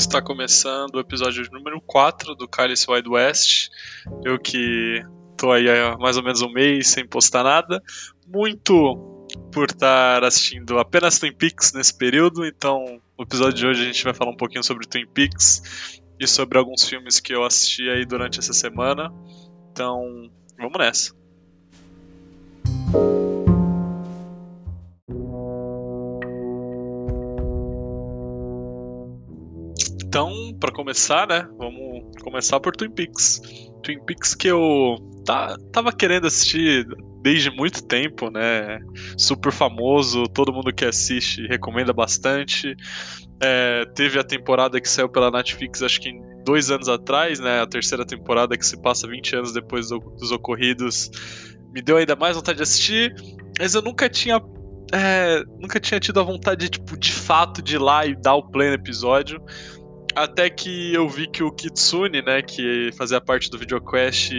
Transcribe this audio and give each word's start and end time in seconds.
Está 0.00 0.22
começando 0.22 0.94
o 0.94 0.98
episódio 0.98 1.44
número 1.52 1.78
4 1.82 2.34
do 2.34 2.48
Cálice 2.48 2.90
Wide 2.90 3.06
West. 3.06 3.68
Eu 4.24 4.38
que 4.38 5.04
tô 5.36 5.52
aí 5.52 5.68
há 5.68 5.94
mais 5.98 6.16
ou 6.16 6.22
menos 6.22 6.40
um 6.40 6.50
mês 6.50 6.88
sem 6.88 7.06
postar 7.06 7.44
nada. 7.44 7.82
Muito 8.26 9.26
por 9.52 9.66
estar 9.68 10.24
assistindo 10.24 10.78
apenas 10.78 11.18
Twin 11.18 11.34
Peaks 11.34 11.74
nesse 11.74 11.92
período, 11.96 12.46
então 12.46 12.98
no 13.16 13.24
episódio 13.24 13.52
de 13.52 13.66
hoje 13.66 13.82
a 13.82 13.84
gente 13.84 14.02
vai 14.02 14.14
falar 14.14 14.30
um 14.30 14.36
pouquinho 14.36 14.64
sobre 14.64 14.86
Twin 14.86 15.06
Peaks 15.06 16.00
e 16.18 16.26
sobre 16.26 16.56
alguns 16.56 16.88
filmes 16.88 17.20
que 17.20 17.34
eu 17.34 17.44
assisti 17.44 17.86
aí 17.90 18.06
durante 18.06 18.38
essa 18.38 18.54
semana. 18.54 19.12
Então, 19.70 20.30
vamos 20.58 20.78
nessa. 20.78 21.14
Então, 30.10 30.52
para 30.58 30.72
começar, 30.72 31.24
né, 31.28 31.48
vamos 31.56 32.02
começar 32.24 32.58
por 32.58 32.74
Twin 32.74 32.90
Peaks. 32.90 33.40
Twin 33.80 34.04
Peaks 34.04 34.34
que 34.34 34.48
eu 34.48 34.96
tá, 35.24 35.56
tava 35.72 35.92
querendo 35.92 36.26
assistir 36.26 36.84
desde 37.22 37.48
muito 37.48 37.80
tempo, 37.84 38.28
né? 38.28 38.80
Super 39.16 39.52
famoso, 39.52 40.24
todo 40.24 40.52
mundo 40.52 40.74
que 40.74 40.84
assiste 40.84 41.46
recomenda 41.46 41.92
bastante. 41.92 42.74
É, 43.40 43.84
teve 43.94 44.18
a 44.18 44.24
temporada 44.24 44.80
que 44.80 44.88
saiu 44.88 45.08
pela 45.08 45.30
Netflix, 45.30 45.80
acho 45.80 46.00
que 46.00 46.12
dois 46.44 46.72
anos 46.72 46.88
atrás, 46.88 47.38
né? 47.38 47.60
A 47.60 47.66
terceira 47.68 48.04
temporada 48.04 48.58
que 48.58 48.66
se 48.66 48.82
passa 48.82 49.06
20 49.06 49.36
anos 49.36 49.52
depois 49.52 49.90
do, 49.90 50.00
dos 50.00 50.32
ocorridos. 50.32 51.08
Me 51.72 51.80
deu 51.80 51.98
ainda 51.98 52.16
mais 52.16 52.34
vontade 52.34 52.56
de 52.56 52.64
assistir, 52.64 53.14
mas 53.60 53.76
eu 53.76 53.82
nunca 53.82 54.08
tinha. 54.08 54.42
É, 54.92 55.44
nunca 55.60 55.78
tinha 55.78 56.00
tido 56.00 56.18
a 56.18 56.24
vontade, 56.24 56.68
tipo, 56.68 56.98
de 56.98 57.12
fato, 57.12 57.62
de 57.62 57.76
ir 57.76 57.78
lá 57.78 58.04
e 58.04 58.16
dar 58.16 58.34
o 58.34 58.50
play 58.50 58.70
no 58.70 58.74
episódio. 58.74 59.40
Até 60.14 60.50
que 60.50 60.92
eu 60.92 61.08
vi 61.08 61.26
que 61.28 61.42
o 61.42 61.52
Kitsune, 61.52 62.22
né, 62.22 62.42
que 62.42 62.90
fazia 62.96 63.20
parte 63.20 63.50
do 63.50 63.58
VideoQuest, 63.58 64.32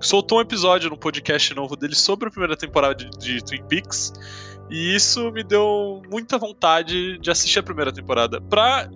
soltou 0.00 0.38
um 0.38 0.40
episódio 0.40 0.88
no 0.90 0.96
podcast 0.96 1.54
novo 1.54 1.76
dele 1.76 1.94
sobre 1.94 2.28
a 2.28 2.30
primeira 2.30 2.56
temporada 2.56 2.94
de, 2.94 3.10
de 3.18 3.44
Twin 3.44 3.64
Peaks. 3.68 4.12
E 4.70 4.94
isso 4.94 5.30
me 5.30 5.44
deu 5.44 6.02
muita 6.10 6.38
vontade 6.38 7.18
de 7.18 7.30
assistir 7.30 7.58
a 7.58 7.62
primeira 7.62 7.92
temporada. 7.92 8.40
Pra 8.40 8.88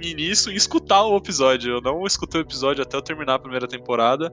início 0.00 0.52
e 0.52 0.56
escutar 0.56 1.04
o 1.04 1.16
episódio. 1.16 1.74
Eu 1.74 1.80
não 1.80 2.06
escutei 2.06 2.40
o 2.40 2.42
episódio 2.42 2.82
até 2.82 2.96
eu 2.96 3.02
terminar 3.02 3.34
a 3.34 3.38
primeira 3.38 3.66
temporada. 3.66 4.32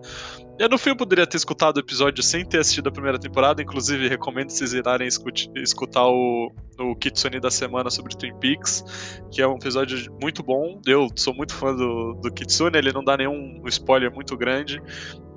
Eu 0.59 0.69
no 0.69 0.77
fim 0.77 0.91
eu 0.91 0.95
poderia 0.95 1.25
ter 1.25 1.37
escutado 1.37 1.77
o 1.77 1.79
episódio 1.79 2.23
sem 2.23 2.45
ter 2.45 2.59
assistido 2.59 2.87
a 2.87 2.91
primeira 2.91 3.19
temporada. 3.19 3.61
Inclusive, 3.61 4.07
recomendo 4.07 4.49
vocês 4.49 4.73
irem 4.73 5.07
escutar 5.55 6.07
o, 6.07 6.51
o 6.79 6.95
Kitsune 6.95 7.39
da 7.39 7.51
semana 7.51 7.89
sobre 7.89 8.15
Twin 8.15 8.33
Peaks, 8.39 9.21
que 9.31 9.41
é 9.41 9.47
um 9.47 9.55
episódio 9.55 10.11
muito 10.21 10.43
bom. 10.43 10.81
Eu 10.85 11.07
sou 11.15 11.33
muito 11.33 11.53
fã 11.53 11.75
do, 11.75 12.13
do 12.21 12.31
Kitsune, 12.31 12.77
ele 12.77 12.91
não 12.91 13.03
dá 13.03 13.17
nenhum 13.17 13.61
spoiler 13.67 14.13
muito 14.13 14.37
grande. 14.37 14.81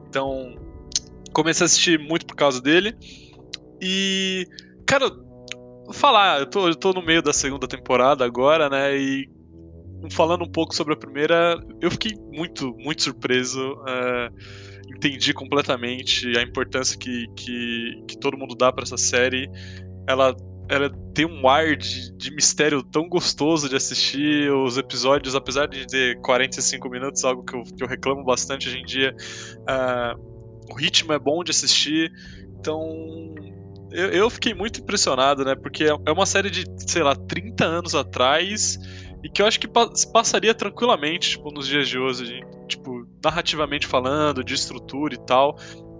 Então, 0.08 0.54
comecei 1.32 1.64
a 1.64 1.66
assistir 1.66 1.98
muito 1.98 2.26
por 2.26 2.36
causa 2.36 2.60
dele. 2.60 2.96
E, 3.80 4.46
cara, 4.86 5.10
falar, 5.92 6.40
eu 6.40 6.46
tô, 6.46 6.68
eu 6.68 6.74
tô 6.74 6.92
no 6.92 7.02
meio 7.02 7.22
da 7.22 7.32
segunda 7.32 7.68
temporada 7.68 8.24
agora, 8.24 8.68
né? 8.68 8.96
E 8.96 9.28
falando 10.10 10.44
um 10.44 10.50
pouco 10.50 10.74
sobre 10.74 10.94
a 10.94 10.96
primeira, 10.96 11.58
eu 11.80 11.90
fiquei 11.90 12.12
muito, 12.32 12.74
muito 12.78 13.02
surpreso. 13.02 13.72
Uh, 13.72 14.34
entendi 14.94 15.32
completamente 15.32 16.36
a 16.36 16.42
importância 16.42 16.96
que, 16.98 17.26
que, 17.36 18.02
que 18.08 18.18
todo 18.18 18.36
mundo 18.36 18.54
dá 18.54 18.72
para 18.72 18.84
essa 18.84 18.96
série. 18.96 19.50
Ela, 20.08 20.34
ela 20.68 20.90
tem 21.14 21.26
um 21.26 21.48
ar 21.48 21.76
de, 21.76 22.12
de 22.16 22.30
mistério 22.34 22.82
tão 22.82 23.08
gostoso 23.08 23.68
de 23.68 23.76
assistir. 23.76 24.50
Os 24.52 24.78
episódios, 24.78 25.34
apesar 25.34 25.66
de 25.66 25.86
ter 25.86 26.20
45 26.20 26.88
minutos, 26.88 27.24
algo 27.24 27.44
que 27.44 27.56
eu, 27.56 27.62
que 27.62 27.82
eu 27.82 27.88
reclamo 27.88 28.24
bastante 28.24 28.68
hoje 28.68 28.78
em 28.78 28.84
dia, 28.84 29.14
uh, 29.62 30.36
o 30.70 30.74
ritmo 30.74 31.12
é 31.12 31.18
bom 31.18 31.42
de 31.42 31.50
assistir. 31.50 32.10
Então, 32.58 33.34
eu, 33.92 34.08
eu, 34.08 34.30
fiquei 34.30 34.54
muito 34.54 34.80
impressionado, 34.80 35.44
né? 35.44 35.54
Porque 35.54 35.84
é, 35.84 35.96
é 36.06 36.12
uma 36.12 36.26
série 36.26 36.50
de, 36.50 36.64
sei 36.78 37.02
lá, 37.02 37.14
30 37.14 37.64
anos 37.64 37.94
atrás 37.94 38.78
e 39.26 39.28
que 39.28 39.42
eu 39.42 39.46
acho 39.46 39.58
que 39.58 39.66
passaria 40.12 40.54
tranquilamente, 40.54 41.30
tipo, 41.30 41.50
nos 41.50 41.66
dias 41.66 41.88
de 41.88 41.98
hoje, 41.98 42.40
tipo, 42.68 43.04
narrativamente 43.24 43.84
falando, 43.84 44.44
de 44.44 44.54
estrutura 44.54 45.14
e 45.14 45.18
tal. 45.18 45.58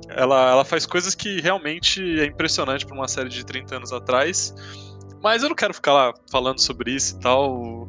Ela, 0.09 0.53
ela 0.53 0.65
faz 0.65 0.87
coisas 0.87 1.13
que 1.13 1.41
realmente 1.41 2.01
é 2.21 2.25
impressionante 2.25 2.87
para 2.87 2.95
uma 2.95 3.09
série 3.09 3.29
de 3.29 3.45
30 3.45 3.79
anos 3.79 3.93
atrás. 3.93 4.55
Mas 5.21 5.43
eu 5.43 5.49
não 5.49 5.57
quero 5.57 5.75
ficar 5.75 5.93
lá 5.93 6.15
falando 6.31 6.61
sobre 6.61 6.93
isso 6.93 7.17
e 7.17 7.21
tal, 7.21 7.89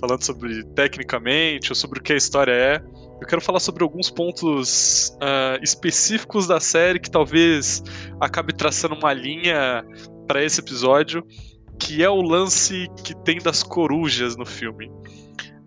falando 0.00 0.24
sobre 0.24 0.64
tecnicamente 0.74 1.70
ou 1.70 1.76
sobre 1.76 2.00
o 2.00 2.02
que 2.02 2.14
a 2.14 2.16
história 2.16 2.52
é. 2.52 2.82
Eu 3.20 3.26
quero 3.26 3.42
falar 3.42 3.60
sobre 3.60 3.84
alguns 3.84 4.08
pontos 4.08 5.10
uh, 5.16 5.62
específicos 5.62 6.46
da 6.46 6.60
série 6.60 6.98
que 6.98 7.10
talvez 7.10 7.84
acabe 8.18 8.54
traçando 8.54 8.94
uma 8.94 9.12
linha 9.12 9.84
para 10.26 10.42
esse 10.42 10.60
episódio 10.60 11.22
que 11.82 12.02
é 12.02 12.08
o 12.08 12.22
lance 12.22 12.86
que 13.02 13.14
tem 13.24 13.38
das 13.38 13.62
corujas 13.62 14.36
no 14.36 14.46
filme. 14.46 14.90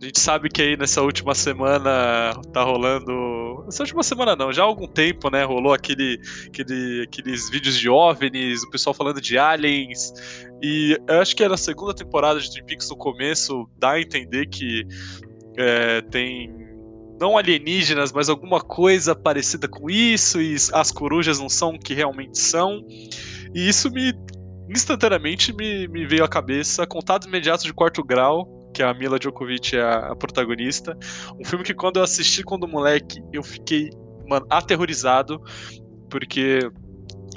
A 0.02 0.06
gente 0.06 0.20
sabe 0.20 0.50
que 0.50 0.62
aí 0.62 0.78
nessa 0.78 1.02
última 1.02 1.36
semana 1.36 2.34
tá 2.54 2.64
rolando. 2.64 3.64
Nessa 3.66 3.84
última 3.84 4.04
semana 4.04 4.36
não, 4.36 4.54
já 4.54 4.64
há 4.64 4.66
algum 4.66 4.88
tempo, 4.88 5.30
né? 5.30 5.44
Rolou 5.44 5.74
aquele, 5.74 6.20
aquele, 6.48 7.04
aqueles 7.04 7.50
vídeos 7.50 7.78
de 7.78 7.90
OVNIs, 7.90 8.64
o 8.64 8.70
pessoal 8.70 8.94
falando 8.94 9.20
de 9.20 9.38
aliens. 9.38 10.14
E 10.62 10.98
eu 11.08 11.20
acho 11.20 11.36
que 11.36 11.44
é 11.44 11.50
na 11.50 11.58
segunda 11.58 11.94
temporada 11.94 12.40
de 12.40 12.50
Twin 12.52 12.66
Peaks 12.66 12.90
no 12.90 12.96
começo, 12.96 13.70
dá 13.78 13.92
a 13.92 14.02
entender 14.02 14.48
que 14.48 14.86
é, 15.58 16.02
tem. 16.02 16.54
Não 17.20 17.38
alienígenas, 17.38 18.12
mas 18.12 18.28
alguma 18.28 18.60
coisa 18.60 19.16
parecida 19.16 19.70
com 19.70 19.90
isso, 19.90 20.42
e 20.42 20.56
as 20.74 20.92
corujas 20.92 21.40
não 21.40 21.48
são 21.48 21.72
o 21.72 21.80
que 21.80 21.94
realmente 21.94 22.38
são. 22.38 22.86
E 23.54 23.70
isso 23.70 23.90
me 23.90 24.14
instantaneamente 24.70 25.54
me, 25.54 25.88
me 25.88 26.06
veio 26.06 26.24
à 26.24 26.28
cabeça 26.28 26.86
Contatos 26.86 27.28
Imediatos 27.28 27.66
de 27.66 27.74
Quarto 27.74 28.04
Grau, 28.04 28.72
que 28.74 28.84
a 28.84 28.94
Mila 28.94 29.18
Djokovic 29.18 29.76
é 29.76 29.82
a, 29.82 30.12
a, 30.12 30.16
protagonista. 30.16 30.98
Um 31.40 31.46
filme 31.46 31.64
que 31.64 31.74
quando 31.74 31.98
eu 31.98 32.04
assisti 32.04 32.44
quando 32.44 32.68
moleque, 32.68 33.22
eu 33.32 33.44
fiquei, 33.44 33.90
mano, 34.28 34.46
aterrorizado, 34.50 35.42
porque 36.10 36.60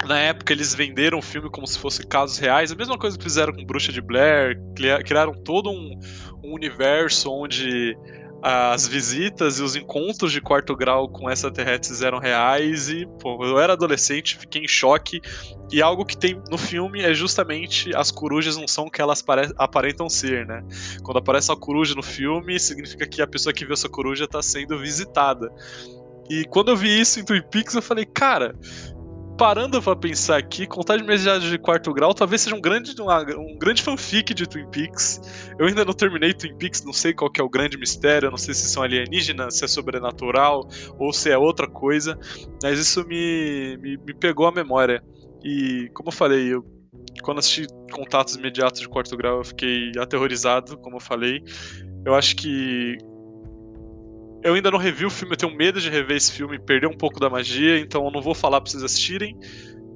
na 0.05 0.17
época 0.19 0.53
eles 0.53 0.73
venderam 0.73 1.19
o 1.19 1.21
filme 1.21 1.49
como 1.49 1.67
se 1.67 1.77
fosse 1.77 2.05
casos 2.05 2.37
reais, 2.37 2.71
a 2.71 2.75
mesma 2.75 2.97
coisa 2.97 3.17
que 3.17 3.23
fizeram 3.23 3.53
com 3.53 3.65
Bruxa 3.65 3.91
de 3.91 4.01
Blair, 4.01 4.57
criaram 5.05 5.33
todo 5.33 5.69
um, 5.69 5.99
um 6.43 6.53
universo 6.53 7.31
onde 7.31 7.95
as 8.41 8.87
visitas 8.87 9.59
e 9.59 9.63
os 9.63 9.75
encontros 9.75 10.31
de 10.31 10.39
quarto 10.39 10.75
grau 10.75 11.09
com 11.09 11.29
extraterrestres 11.29 12.01
eram 12.01 12.19
reais 12.19 12.89
e, 12.89 13.05
pô, 13.19 13.45
eu 13.45 13.59
era 13.59 13.73
adolescente, 13.73 14.37
fiquei 14.37 14.63
em 14.63 14.67
choque. 14.67 15.21
E 15.71 15.81
algo 15.81 16.05
que 16.05 16.17
tem 16.17 16.41
no 16.49 16.57
filme 16.57 17.01
é 17.01 17.13
justamente 17.13 17.95
as 17.95 18.11
corujas 18.11 18.55
não 18.55 18.67
são 18.67 18.85
o 18.85 18.91
que 18.91 19.01
elas 19.01 19.23
aparentam 19.57 20.09
ser, 20.09 20.45
né? 20.45 20.63
Quando 21.03 21.17
aparece 21.17 21.51
uma 21.51 21.57
coruja 21.57 21.93
no 21.95 22.03
filme, 22.03 22.59
significa 22.59 23.05
que 23.05 23.21
a 23.21 23.27
pessoa 23.27 23.53
que 23.53 23.65
viu 23.65 23.73
essa 23.73 23.89
coruja 23.89 24.23
está 24.23 24.41
sendo 24.41 24.79
visitada. 24.79 25.51
E 26.29 26.45
quando 26.45 26.69
eu 26.69 26.77
vi 26.77 26.99
isso 26.99 27.19
em 27.19 27.25
Twin 27.25 27.41
Peaks, 27.41 27.73
eu 27.73 27.81
falei, 27.81 28.05
cara, 28.05 28.55
parando 29.39 29.81
pra 29.81 29.95
pensar 29.95 30.37
aqui, 30.37 30.67
Contagem 30.67 31.05
Imediata 31.05 31.39
de 31.39 31.57
Quarto 31.57 31.93
Grau 31.93 32.13
talvez 32.13 32.41
seja 32.41 32.53
um 32.53 32.59
grande, 32.59 32.93
um 33.01 33.57
grande 33.57 33.81
fanfic 33.81 34.33
de 34.33 34.45
Twin 34.45 34.69
Peaks. 34.69 35.21
Eu 35.57 35.65
ainda 35.65 35.85
não 35.85 35.93
terminei 35.93 36.33
Twin 36.33 36.57
Peaks, 36.57 36.83
não 36.83 36.91
sei 36.91 37.13
qual 37.13 37.31
é 37.39 37.41
o 37.41 37.47
grande 37.47 37.77
mistério, 37.77 38.29
não 38.29 38.37
sei 38.37 38.53
se 38.53 38.67
são 38.67 38.83
alienígenas, 38.83 39.55
se 39.55 39.63
é 39.63 39.67
sobrenatural 39.69 40.67
ou 40.97 41.13
se 41.13 41.31
é 41.31 41.37
outra 41.37 41.69
coisa, 41.69 42.19
mas 42.61 42.77
isso 42.77 43.07
me, 43.07 43.77
me, 43.77 43.95
me 43.95 44.13
pegou 44.13 44.45
a 44.45 44.51
memória. 44.51 45.01
E, 45.41 45.89
como 45.93 46.09
eu 46.09 46.13
falei, 46.13 46.53
eu, 46.53 46.65
quando 47.23 47.37
assisti 47.37 47.65
Contatos 47.93 48.35
Imediatos 48.35 48.81
de 48.81 48.89
Quarto 48.89 49.15
Grau, 49.15 49.37
eu 49.37 49.45
fiquei 49.45 49.93
aterrorizado, 49.97 50.77
como 50.79 50.97
eu 50.97 51.01
falei. 51.01 51.41
Eu 52.05 52.13
acho 52.13 52.35
que 52.35 52.97
eu 54.43 54.53
ainda 54.53 54.71
não 54.71 54.79
revi 54.79 55.05
o 55.05 55.09
filme, 55.09 55.33
eu 55.33 55.37
tenho 55.37 55.55
medo 55.55 55.81
de 55.81 55.89
rever 55.89 56.17
esse 56.17 56.31
filme 56.31 56.55
e 56.55 56.59
perder 56.59 56.87
um 56.87 56.97
pouco 56.97 57.19
da 57.19 57.29
magia, 57.29 57.79
então 57.79 58.05
eu 58.05 58.11
não 58.11 58.21
vou 58.21 58.33
falar 58.33 58.61
pra 58.61 58.71
vocês 58.71 58.83
assistirem. 58.83 59.37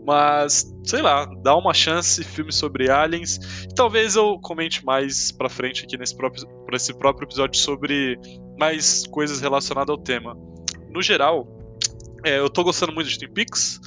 Mas, 0.05 0.69
sei 0.83 1.01
lá, 1.01 1.25
dá 1.41 1.55
uma 1.55 1.73
chance, 1.73 2.21
filme 2.23 2.51
sobre 2.51 2.89
aliens. 2.89 3.37
E 3.63 3.73
talvez 3.73 4.17
eu 4.17 4.37
comente 4.39 4.83
mais 4.83 5.31
pra 5.31 5.47
frente 5.47 5.85
aqui 5.85 5.97
nesse 5.97 6.15
próprio, 6.15 6.45
esse 6.73 6.93
próprio 6.93 7.25
episódio 7.25 7.57
sobre 7.57 8.19
mais 8.59 9.07
coisas 9.07 9.39
relacionadas 9.39 9.89
ao 9.89 9.97
tema. 9.97 10.37
No 10.89 11.01
geral, 11.01 11.47
é, 12.25 12.37
eu 12.37 12.49
tô 12.49 12.63
gostando 12.65 12.91
muito 12.91 13.09
de 13.09 13.17
Twin 13.17 13.33
Peaks. 13.33 13.79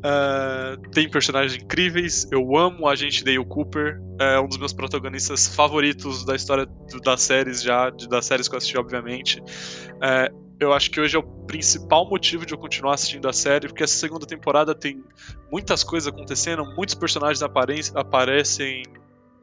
Uh, 0.00 0.80
tem 0.90 1.08
personagens 1.10 1.62
incríveis. 1.62 2.26
Eu 2.32 2.56
amo 2.56 2.88
a 2.88 2.94
gente 2.94 3.22
Dale 3.22 3.44
Cooper. 3.44 4.00
É 4.18 4.40
um 4.40 4.48
dos 4.48 4.58
meus 4.58 4.72
protagonistas 4.72 5.48
favoritos 5.54 6.24
da 6.24 6.34
história 6.34 6.66
do, 6.66 7.00
das 7.00 7.22
séries 7.22 7.62
já, 7.62 7.90
de, 7.90 8.08
das 8.08 8.26
séries 8.26 8.48
que 8.48 8.54
eu 8.54 8.58
assisti, 8.58 8.78
obviamente. 8.78 9.40
Uh, 9.40 10.50
eu 10.58 10.72
acho 10.74 10.90
que 10.90 11.00
hoje 11.00 11.16
é 11.16 11.18
o 11.18 11.22
principal 11.22 12.08
motivo 12.08 12.44
de 12.44 12.52
eu 12.52 12.58
continuar 12.58 12.94
assistindo 12.94 13.26
a 13.28 13.32
série, 13.32 13.66
porque 13.66 13.82
essa 13.82 13.94
segunda 13.94 14.26
temporada 14.26 14.74
tem 14.74 15.02
muitas 15.50 15.82
coisas 15.82 16.12
acontecendo, 16.12 16.64
muitos 16.76 16.94
personagens 16.94 17.42
apare 17.42 17.80
aparecem 17.94 18.82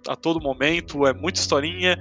a 0.07 0.15
todo 0.15 0.39
momento, 0.39 1.07
é 1.07 1.13
muita 1.13 1.39
historinha. 1.39 1.97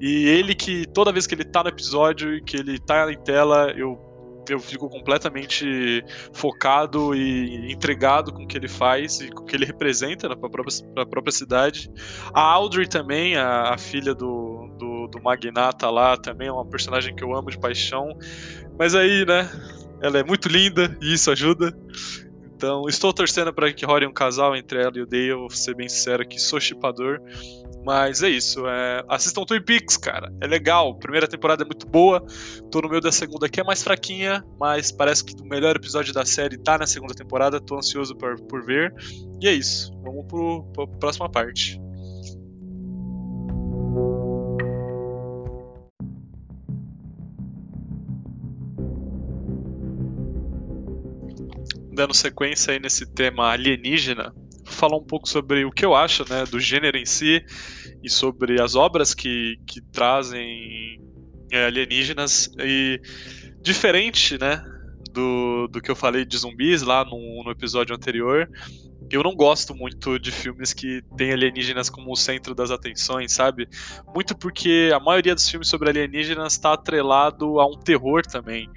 E 0.00 0.28
ele 0.28 0.54
que, 0.54 0.86
toda 0.86 1.12
vez 1.12 1.26
que 1.26 1.34
ele 1.34 1.44
tá 1.44 1.62
no 1.62 1.68
episódio 1.68 2.34
e 2.36 2.42
que 2.42 2.56
ele 2.56 2.78
tá 2.78 3.12
em 3.12 3.18
tela, 3.22 3.72
eu 3.76 4.09
eu 4.48 4.58
fico 4.58 4.88
completamente 4.88 6.04
focado 6.32 7.14
e 7.14 7.72
entregado 7.72 8.32
com 8.32 8.44
o 8.44 8.46
que 8.46 8.56
ele 8.56 8.68
faz 8.68 9.20
e 9.20 9.30
com 9.30 9.42
o 9.42 9.46
que 9.46 9.54
ele 9.54 9.64
representa 9.64 10.28
né, 10.28 10.34
para 10.34 10.48
a 10.48 10.50
própria, 10.50 11.06
própria, 11.06 11.32
cidade. 11.32 11.90
A 12.32 12.40
Audrey 12.40 12.86
também, 12.86 13.36
a, 13.36 13.74
a 13.74 13.78
filha 13.78 14.14
do, 14.14 14.68
do, 14.78 15.08
do, 15.08 15.22
magnata 15.22 15.90
lá, 15.90 16.16
também 16.16 16.48
é 16.48 16.52
uma 16.52 16.66
personagem 16.66 17.14
que 17.14 17.22
eu 17.22 17.34
amo 17.34 17.50
de 17.50 17.58
paixão. 17.58 18.08
Mas 18.78 18.94
aí, 18.94 19.24
né, 19.26 19.48
ela 20.02 20.18
é 20.18 20.24
muito 20.24 20.48
linda 20.48 20.96
e 21.00 21.14
isso 21.14 21.30
ajuda. 21.30 21.76
Então, 22.60 22.82
estou 22.86 23.10
torcendo 23.10 23.54
para 23.54 23.72
que 23.72 23.86
role 23.86 24.06
um 24.06 24.12
casal 24.12 24.54
entre 24.54 24.82
ela 24.82 24.92
e 24.94 25.00
o 25.00 25.06
Dale, 25.06 25.32
vou 25.32 25.48
ser 25.48 25.74
bem 25.74 25.88
sincero 25.88 26.22
aqui, 26.22 26.38
sou 26.38 26.60
chipador. 26.60 27.18
Mas 27.86 28.22
é 28.22 28.28
isso. 28.28 28.66
É... 28.66 29.02
Assistam 29.08 29.46
Twin 29.46 29.62
Peaks, 29.62 29.96
cara. 29.96 30.30
É 30.42 30.46
legal. 30.46 30.94
Primeira 30.96 31.26
temporada 31.26 31.62
é 31.62 31.64
muito 31.64 31.86
boa. 31.86 32.22
Tô 32.70 32.82
no 32.82 32.90
meio 32.90 33.00
da 33.00 33.10
segunda 33.10 33.48
que 33.48 33.62
é 33.62 33.64
mais 33.64 33.82
fraquinha, 33.82 34.44
mas 34.58 34.92
parece 34.92 35.24
que 35.24 35.34
o 35.42 35.46
melhor 35.46 35.74
episódio 35.74 36.12
da 36.12 36.26
série 36.26 36.58
tá 36.58 36.76
na 36.76 36.86
segunda 36.86 37.14
temporada. 37.14 37.58
Tô 37.62 37.78
ansioso 37.78 38.14
por, 38.14 38.38
por 38.42 38.62
ver. 38.62 38.92
E 39.40 39.48
é 39.48 39.54
isso. 39.54 39.90
Vamos 40.02 40.26
pro, 40.26 40.62
pra 40.74 40.86
próxima 40.86 41.30
parte. 41.30 41.80
Dando 52.00 52.14
sequência 52.14 52.72
aí 52.72 52.80
nesse 52.80 53.04
tema 53.04 53.50
alienígena, 53.50 54.34
falar 54.64 54.96
um 54.96 55.04
pouco 55.04 55.28
sobre 55.28 55.66
o 55.66 55.70
que 55.70 55.84
eu 55.84 55.94
acho 55.94 56.24
né, 56.30 56.44
do 56.46 56.58
gênero 56.58 56.96
em 56.96 57.04
si 57.04 57.44
e 58.02 58.08
sobre 58.08 58.58
as 58.58 58.74
obras 58.74 59.12
que, 59.12 59.58
que 59.66 59.82
trazem 59.92 60.98
é, 61.52 61.66
alienígenas. 61.66 62.48
E 62.58 62.98
diferente 63.60 64.38
né, 64.40 64.64
do, 65.12 65.68
do 65.68 65.82
que 65.82 65.90
eu 65.90 65.94
falei 65.94 66.24
de 66.24 66.38
zumbis 66.38 66.80
lá 66.80 67.04
no, 67.04 67.44
no 67.44 67.50
episódio 67.50 67.94
anterior, 67.94 68.48
eu 69.10 69.22
não 69.22 69.34
gosto 69.34 69.74
muito 69.74 70.18
de 70.18 70.32
filmes 70.32 70.72
que 70.72 71.02
tem 71.18 71.32
alienígenas 71.32 71.90
como 71.90 72.10
o 72.10 72.16
centro 72.16 72.54
das 72.54 72.70
atenções, 72.70 73.32
sabe? 73.32 73.68
Muito 74.14 74.34
porque 74.34 74.90
a 74.94 74.98
maioria 74.98 75.34
dos 75.34 75.46
filmes 75.46 75.68
sobre 75.68 75.90
alienígenas 75.90 76.54
está 76.54 76.72
atrelado 76.72 77.60
a 77.60 77.66
um 77.66 77.78
terror 77.78 78.22
também. 78.22 78.70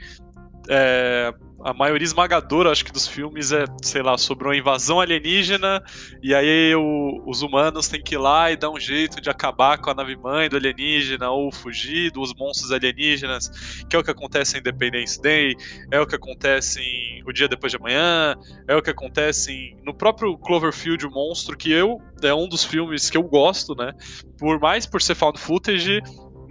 É, 0.70 1.34
a 1.64 1.74
maioria 1.74 2.06
esmagadora, 2.06 2.72
acho 2.72 2.84
que, 2.84 2.92
dos 2.92 3.08
filmes 3.08 3.52
é, 3.54 3.66
sei 3.82 4.02
lá, 4.02 4.18
sobre 4.18 4.48
uma 4.48 4.56
invasão 4.56 5.00
alienígena, 5.00 5.82
e 6.22 6.36
aí 6.36 6.76
o, 6.76 7.24
os 7.26 7.42
humanos 7.42 7.88
têm 7.88 8.04
que 8.04 8.16
ir 8.16 8.18
lá 8.18 8.52
e 8.52 8.58
dar 8.58 8.70
um 8.70 8.80
jeito 8.80 9.22
de 9.22 9.30
acabar 9.30 9.78
com 9.78 9.90
a 9.90 9.94
nave-mãe 9.94 10.50
do 10.50 10.58
alienígena, 10.58 11.30
ou 11.30 11.52
fugir 11.54 12.12
dos 12.12 12.34
monstros 12.34 12.72
alienígenas, 12.72 13.50
que 13.90 13.96
é 13.96 14.00
o 14.00 14.04
que 14.04 14.12
acontece 14.12 14.58
em 14.58 14.60
Independence 14.60 15.22
Day, 15.22 15.56
é 15.90 16.00
o 16.02 16.06
que 16.06 16.16
acontece 16.16 16.82
em 16.82 17.24
O 17.26 17.32
Dia 17.32 17.48
Depois 17.48 17.72
de 17.72 17.78
Amanhã, 17.78 18.36
é 18.68 18.76
o 18.76 18.82
que 18.82 18.90
acontece 18.90 19.52
em, 19.54 19.78
no 19.86 19.94
próprio 19.94 20.38
Cloverfield, 20.38 21.06
o 21.06 21.12
Monstro, 21.12 21.56
que 21.56 21.72
eu, 21.72 22.02
é 22.22 22.34
um 22.34 22.48
dos 22.48 22.66
filmes 22.66 23.10
que 23.10 23.18
eu 23.18 23.24
gosto, 23.24 23.74
né, 23.74 23.94
por 24.38 24.60
mais 24.60 24.86
por 24.86 25.02
ser 25.02 25.16
found 25.16 25.40
footage, 25.40 26.02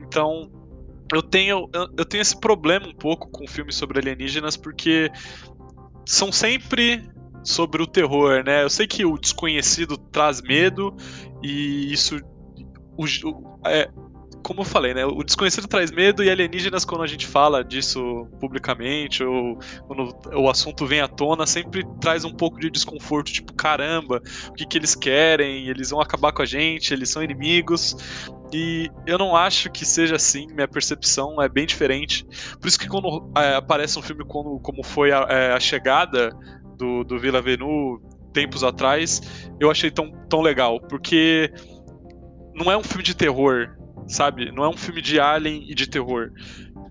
então 0.06 0.50
eu 1.12 1.22
tenho, 1.22 1.69
eu 1.96 2.04
tenho 2.04 2.22
esse 2.22 2.38
problema 2.38 2.87
um 2.87 2.94
pouco 2.94 3.31
com 3.31 3.46
filmes 3.46 3.75
sobre 3.76 3.99
alienígenas, 3.99 4.56
porque 4.56 5.10
são 6.06 6.32
sempre 6.32 7.02
sobre 7.44 7.82
o 7.82 7.87
terror, 7.87 8.44
né? 8.44 8.62
Eu 8.62 8.70
sei 8.70 8.87
que 8.87 9.04
o 9.04 9.19
desconhecido 9.19 9.96
traz 9.96 10.40
medo 10.40 10.94
e 11.43 11.93
isso. 11.93 12.19
O, 12.96 13.04
o, 13.04 13.58
é, 13.66 13.90
como 14.42 14.60
eu 14.60 14.64
falei, 14.64 14.92
né? 14.94 15.04
O 15.04 15.22
desconhecido 15.22 15.66
traz 15.68 15.90
medo 15.90 16.22
e 16.22 16.30
alienígenas, 16.30 16.84
quando 16.84 17.02
a 17.02 17.06
gente 17.06 17.26
fala 17.26 17.64
disso 17.64 18.26
publicamente, 18.40 19.22
ou 19.22 19.58
quando 19.86 20.14
o 20.34 20.50
assunto 20.50 20.86
vem 20.86 21.00
à 21.00 21.08
tona, 21.08 21.46
sempre 21.46 21.84
traz 22.00 22.24
um 22.24 22.32
pouco 22.32 22.58
de 22.60 22.70
desconforto, 22.70 23.32
tipo, 23.32 23.52
caramba, 23.54 24.20
o 24.48 24.52
que, 24.52 24.66
que 24.66 24.76
eles 24.78 24.94
querem? 24.94 25.68
Eles 25.68 25.90
vão 25.90 26.00
acabar 26.00 26.32
com 26.32 26.42
a 26.42 26.46
gente, 26.46 26.92
eles 26.92 27.08
são 27.08 27.22
inimigos. 27.22 27.96
E 28.52 28.90
eu 29.06 29.16
não 29.16 29.34
acho 29.34 29.70
que 29.70 29.84
seja 29.84 30.16
assim, 30.16 30.46
minha 30.48 30.68
percepção 30.68 31.40
é 31.40 31.48
bem 31.48 31.64
diferente. 31.64 32.24
Por 32.60 32.68
isso 32.68 32.78
que 32.78 32.86
quando 32.86 33.30
é, 33.36 33.54
aparece 33.54 33.98
um 33.98 34.02
filme 34.02 34.24
como, 34.24 34.60
como 34.60 34.84
foi 34.84 35.10
a, 35.10 35.26
é, 35.28 35.52
a 35.52 35.60
chegada 35.60 36.30
do, 36.76 37.02
do 37.02 37.18
Vila 37.18 37.40
Venu 37.40 38.00
tempos 38.32 38.64
atrás, 38.64 39.20
eu 39.60 39.70
achei 39.70 39.90
tão, 39.90 40.10
tão 40.28 40.40
legal, 40.40 40.80
porque 40.80 41.52
não 42.54 42.70
é 42.70 42.76
um 42.76 42.82
filme 42.82 43.02
de 43.02 43.14
terror, 43.14 43.70
sabe? 44.06 44.50
Não 44.52 44.64
é 44.64 44.69
um 44.69 44.76
filme 44.76 45.00
de 45.00 45.19
alien 45.20 45.64
e 45.69 45.75
de 45.75 45.88
terror. 45.88 46.31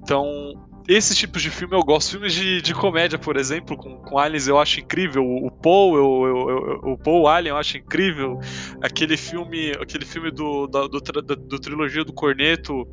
Então, 0.02 0.54
esses 0.88 1.16
tipos 1.16 1.42
de 1.42 1.50
filme 1.50 1.76
eu 1.76 1.84
gosto. 1.84 2.12
Filmes 2.12 2.34
de, 2.34 2.62
de 2.62 2.74
comédia, 2.74 3.18
por 3.18 3.38
exemplo, 3.38 3.78
com, 3.78 3.98
com 3.98 4.18
aliens 4.18 4.48
eu 4.48 4.60
acho 4.60 4.80
incrível. 4.80 5.24
O, 5.24 5.52
Paul, 5.52 5.96
eu, 5.96 6.26
eu, 6.26 6.50
eu, 6.50 6.92
o 6.94 6.98
Paul 6.98 7.28
Alien 7.28 7.52
eu 7.52 7.58
acho 7.58 7.78
incrível. 7.78 8.40
Aquele 8.82 9.16
filme, 9.16 9.72
aquele 9.80 10.06
filme 10.06 10.32
do, 10.32 10.68
do, 10.68 10.88
do, 10.88 11.00
do, 11.00 11.36
do 11.36 11.60
trilogia 11.60 12.04
do 12.04 12.14
Corneto, 12.14 12.88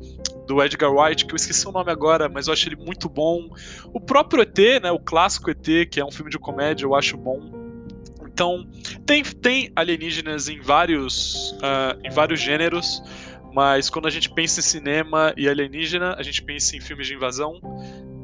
do 0.47 0.63
Edgar 0.63 0.91
Wright, 0.93 1.25
que 1.25 1.33
eu 1.33 1.35
esqueci 1.35 1.67
o 1.67 1.71
nome 1.71 1.91
agora, 1.91 2.29
mas 2.29 2.47
eu 2.47 2.53
acho 2.53 2.69
ele 2.69 2.75
muito 2.75 3.09
bom. 3.09 3.49
O 3.93 3.99
próprio 3.99 4.43
ET, 4.43 4.81
né, 4.81 4.91
o 4.91 4.99
clássico 4.99 5.49
ET, 5.49 5.89
que 5.89 5.99
é 5.99 6.05
um 6.05 6.11
filme 6.11 6.31
de 6.31 6.39
comédia, 6.39 6.85
eu 6.85 6.95
acho 6.95 7.17
bom. 7.17 7.59
Então, 8.25 8.65
tem, 9.05 9.21
tem 9.23 9.71
alienígenas 9.75 10.47
em 10.47 10.61
vários, 10.61 11.51
uh, 11.53 11.99
em 12.03 12.09
vários 12.09 12.39
gêneros. 12.39 13.01
Mas 13.53 13.89
quando 13.89 14.07
a 14.07 14.11
gente 14.11 14.29
pensa 14.29 14.59
em 14.59 14.63
cinema 14.63 15.33
e 15.35 15.49
alienígena, 15.49 16.15
a 16.17 16.23
gente 16.23 16.41
pensa 16.41 16.75
em 16.75 16.81
filmes 16.81 17.07
de 17.07 17.15
invasão. 17.15 17.59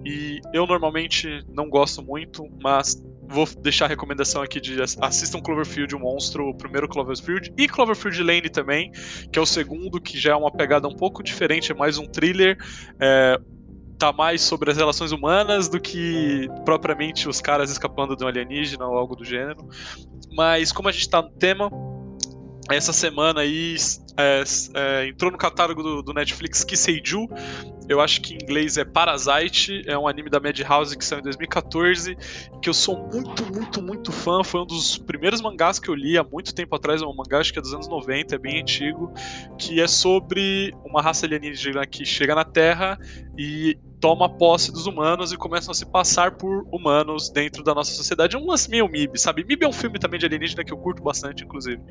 E 0.06 0.40
eu 0.54 0.68
normalmente 0.68 1.44
não 1.50 1.68
gosto 1.70 2.04
muito, 2.04 2.48
mas 2.62 3.04
vou 3.28 3.48
deixar 3.60 3.86
a 3.86 3.88
recomendação 3.88 4.42
aqui 4.42 4.62
de 4.62 4.78
assistam 4.82 5.42
Cloverfield, 5.42 5.96
o 5.96 6.00
monstro, 6.00 6.48
o 6.48 6.56
primeiro 6.56 6.88
Cloverfield, 6.88 7.52
e 7.58 7.68
Cloverfield 7.68 8.22
Lane 8.22 8.50
também, 8.50 8.92
que 9.32 9.40
é 9.40 9.42
o 9.42 9.46
segundo, 9.46 10.00
que 10.00 10.20
já 10.20 10.34
é 10.34 10.36
uma 10.36 10.52
pegada 10.52 10.88
um 10.88 10.96
pouco 10.96 11.24
diferente, 11.24 11.72
é 11.72 11.76
mais 11.76 11.98
um 11.98 12.06
thriller. 12.06 12.58
É, 13.00 13.40
tá 13.98 14.12
mais 14.12 14.42
sobre 14.42 14.70
as 14.70 14.78
relações 14.78 15.12
humanas 15.12 15.70
do 15.70 15.80
que 15.80 16.50
propriamente 16.66 17.30
os 17.30 17.40
caras 17.40 17.72
escapando 17.72 18.16
de 18.16 18.24
um 18.24 18.28
alienígena 18.28 18.86
ou 18.86 18.98
algo 18.98 19.16
do 19.16 19.24
gênero. 19.24 19.68
Mas 20.36 20.72
como 20.72 20.90
a 20.90 20.92
gente 20.92 21.10
tá 21.10 21.22
no 21.22 21.30
tema, 21.32 21.70
essa 22.70 22.92
semana 22.92 23.42
aí 23.42 23.76
é, 24.18 24.44
é, 24.74 25.08
entrou 25.08 25.32
no 25.32 25.38
catálogo 25.38 25.84
do, 25.84 26.02
do, 26.02 26.14
Netflix 26.14 26.64
Kiseiju. 26.64 27.28
Eu 27.88 28.02
acho 28.02 28.22
que 28.22 28.34
em 28.34 28.38
inglês 28.38 28.78
é 28.78 28.84
Parasite, 28.84 29.84
é 29.86 29.96
um 29.96 30.08
anime 30.08 30.30
da 30.30 30.40
Madhouse 30.40 30.98
que 30.98 31.06
saiu 31.06 31.20
em 31.20 31.24
2014, 31.24 32.18
que 32.62 32.68
eu 32.68 32.74
sou 32.74 32.98
muito, 32.98 33.46
muito, 33.54 33.82
muito 33.82 34.12
fã. 34.12 34.44
Foi 34.44 34.62
um 34.62 34.66
dos 34.66 34.98
primeiros 34.98 35.42
mangás 35.42 35.78
que 35.78 35.90
eu 35.90 35.94
li 35.94 36.18
há 36.18 36.24
muito 36.24 36.56
tempo 36.56 36.76
atrás, 36.76 37.02
é 37.02 37.06
um 37.06 37.16
mangá 37.16 37.40
acho 37.40 37.54
que 37.54 37.60
é 37.60 37.62
dos 37.62 37.74
anos 37.74 37.88
90, 37.88 38.34
é 38.34 38.38
bem 38.40 38.60
antigo, 38.60 39.14
que 39.60 39.80
é 39.80 39.88
sobre 39.88 40.74
uma 40.84 41.02
raça 41.02 41.26
alienígena 41.28 41.86
que 41.86 42.04
chega 42.04 42.34
na 42.34 42.44
Terra 42.44 42.98
e 43.38 43.78
toma 44.06 44.30
posse 44.30 44.72
dos 44.72 44.86
humanos 44.86 45.32
e 45.32 45.36
começam 45.36 45.72
a 45.72 45.74
se 45.74 45.84
passar 45.84 46.38
por 46.38 46.68
humanos 46.72 47.28
dentro 47.32 47.64
da 47.64 47.74
nossa 47.74 47.92
sociedade. 47.92 48.36
É 48.36 48.40
um 48.40 48.46
lance 48.46 48.70
meio 48.70 48.88
MIB, 48.88 49.18
sabe? 49.20 49.44
MIB 49.44 49.66
é 49.66 49.68
um 49.68 49.74
filme 49.74 49.98
também 49.98 50.20
de 50.20 50.28
alienígena 50.28 50.64
que 50.64 50.72
eu 50.72 50.78
curto 50.78 51.02
bastante, 51.02 51.44
inclusive. 51.44 51.82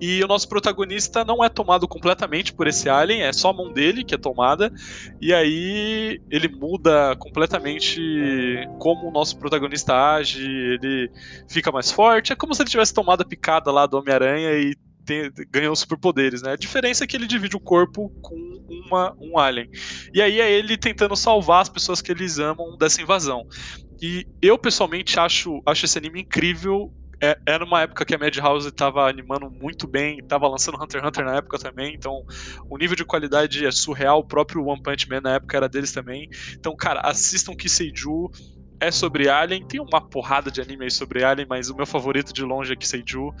E 0.00 0.24
o 0.24 0.26
nosso 0.26 0.48
protagonista 0.48 1.24
não 1.24 1.44
é 1.44 1.48
tomado 1.48 1.86
completamente 1.86 2.52
por 2.52 2.66
esse 2.66 2.88
alien, 2.88 3.22
é 3.22 3.32
só 3.32 3.50
a 3.50 3.52
mão 3.52 3.72
dele 3.72 4.02
que 4.02 4.12
é 4.12 4.18
tomada, 4.18 4.72
e 5.20 5.32
aí 5.32 6.20
ele 6.28 6.48
muda 6.48 7.14
completamente 7.14 8.00
como 8.80 9.08
o 9.08 9.12
nosso 9.12 9.38
protagonista 9.38 9.94
age, 9.94 10.44
ele 10.44 11.08
fica 11.48 11.70
mais 11.70 11.92
forte. 11.92 12.32
É 12.32 12.36
como 12.36 12.56
se 12.56 12.62
ele 12.62 12.70
tivesse 12.70 12.92
tomado 12.92 13.20
a 13.20 13.24
picada 13.24 13.70
lá 13.70 13.86
do 13.86 13.96
Homem-Aranha 13.96 14.50
e 14.50 14.74
tem, 15.06 15.30
ganhou 15.50 15.74
superpoderes, 15.74 16.42
né? 16.42 16.52
A 16.52 16.56
diferença 16.56 17.04
é 17.04 17.06
que 17.06 17.16
ele 17.16 17.26
divide 17.26 17.56
o 17.56 17.60
corpo 17.60 18.10
com 18.20 18.36
uma, 18.68 19.14
um 19.18 19.38
alien. 19.38 19.68
E 20.12 20.20
aí 20.20 20.40
é 20.40 20.50
ele 20.50 20.76
tentando 20.76 21.16
salvar 21.16 21.62
as 21.62 21.68
pessoas 21.68 22.02
que 22.02 22.10
eles 22.10 22.38
amam 22.38 22.76
dessa 22.76 23.00
invasão. 23.00 23.46
E 24.02 24.26
eu 24.42 24.58
pessoalmente 24.58 25.18
acho, 25.18 25.62
acho 25.64 25.84
esse 25.84 25.96
anime 25.96 26.20
incrível. 26.20 26.92
É, 27.22 27.34
era 27.46 27.64
uma 27.64 27.80
época 27.80 28.04
que 28.04 28.14
a 28.14 28.18
Madhouse 28.18 28.68
estava 28.68 29.08
animando 29.08 29.50
muito 29.50 29.86
bem, 29.86 30.18
estava 30.18 30.46
lançando 30.46 30.76
Hunter 30.76 31.00
x 31.00 31.08
Hunter 31.08 31.24
na 31.24 31.36
época 31.36 31.58
também, 31.58 31.94
então 31.94 32.22
o 32.68 32.76
nível 32.76 32.94
de 32.94 33.06
qualidade 33.06 33.64
é 33.64 33.70
surreal. 33.70 34.18
O 34.18 34.26
próprio 34.26 34.66
One 34.66 34.82
Punch 34.82 35.08
Man 35.08 35.22
na 35.22 35.36
época 35.36 35.56
era 35.56 35.68
deles 35.68 35.92
também. 35.92 36.28
Então, 36.58 36.76
cara, 36.76 37.00
assistam 37.02 37.54
Kiseiju 37.54 38.28
é 38.80 38.90
sobre 38.90 39.28
Alien. 39.28 39.66
Tem 39.66 39.80
uma 39.80 40.00
porrada 40.00 40.50
de 40.50 40.60
anime 40.60 40.84
aí 40.84 40.90
sobre 40.90 41.24
Alien, 41.24 41.46
mas 41.48 41.70
o 41.70 41.76
meu 41.76 41.86
favorito 41.86 42.32
de 42.32 42.42
longe 42.42 42.72
é 42.72 42.76
Kiseiju. 42.76 43.32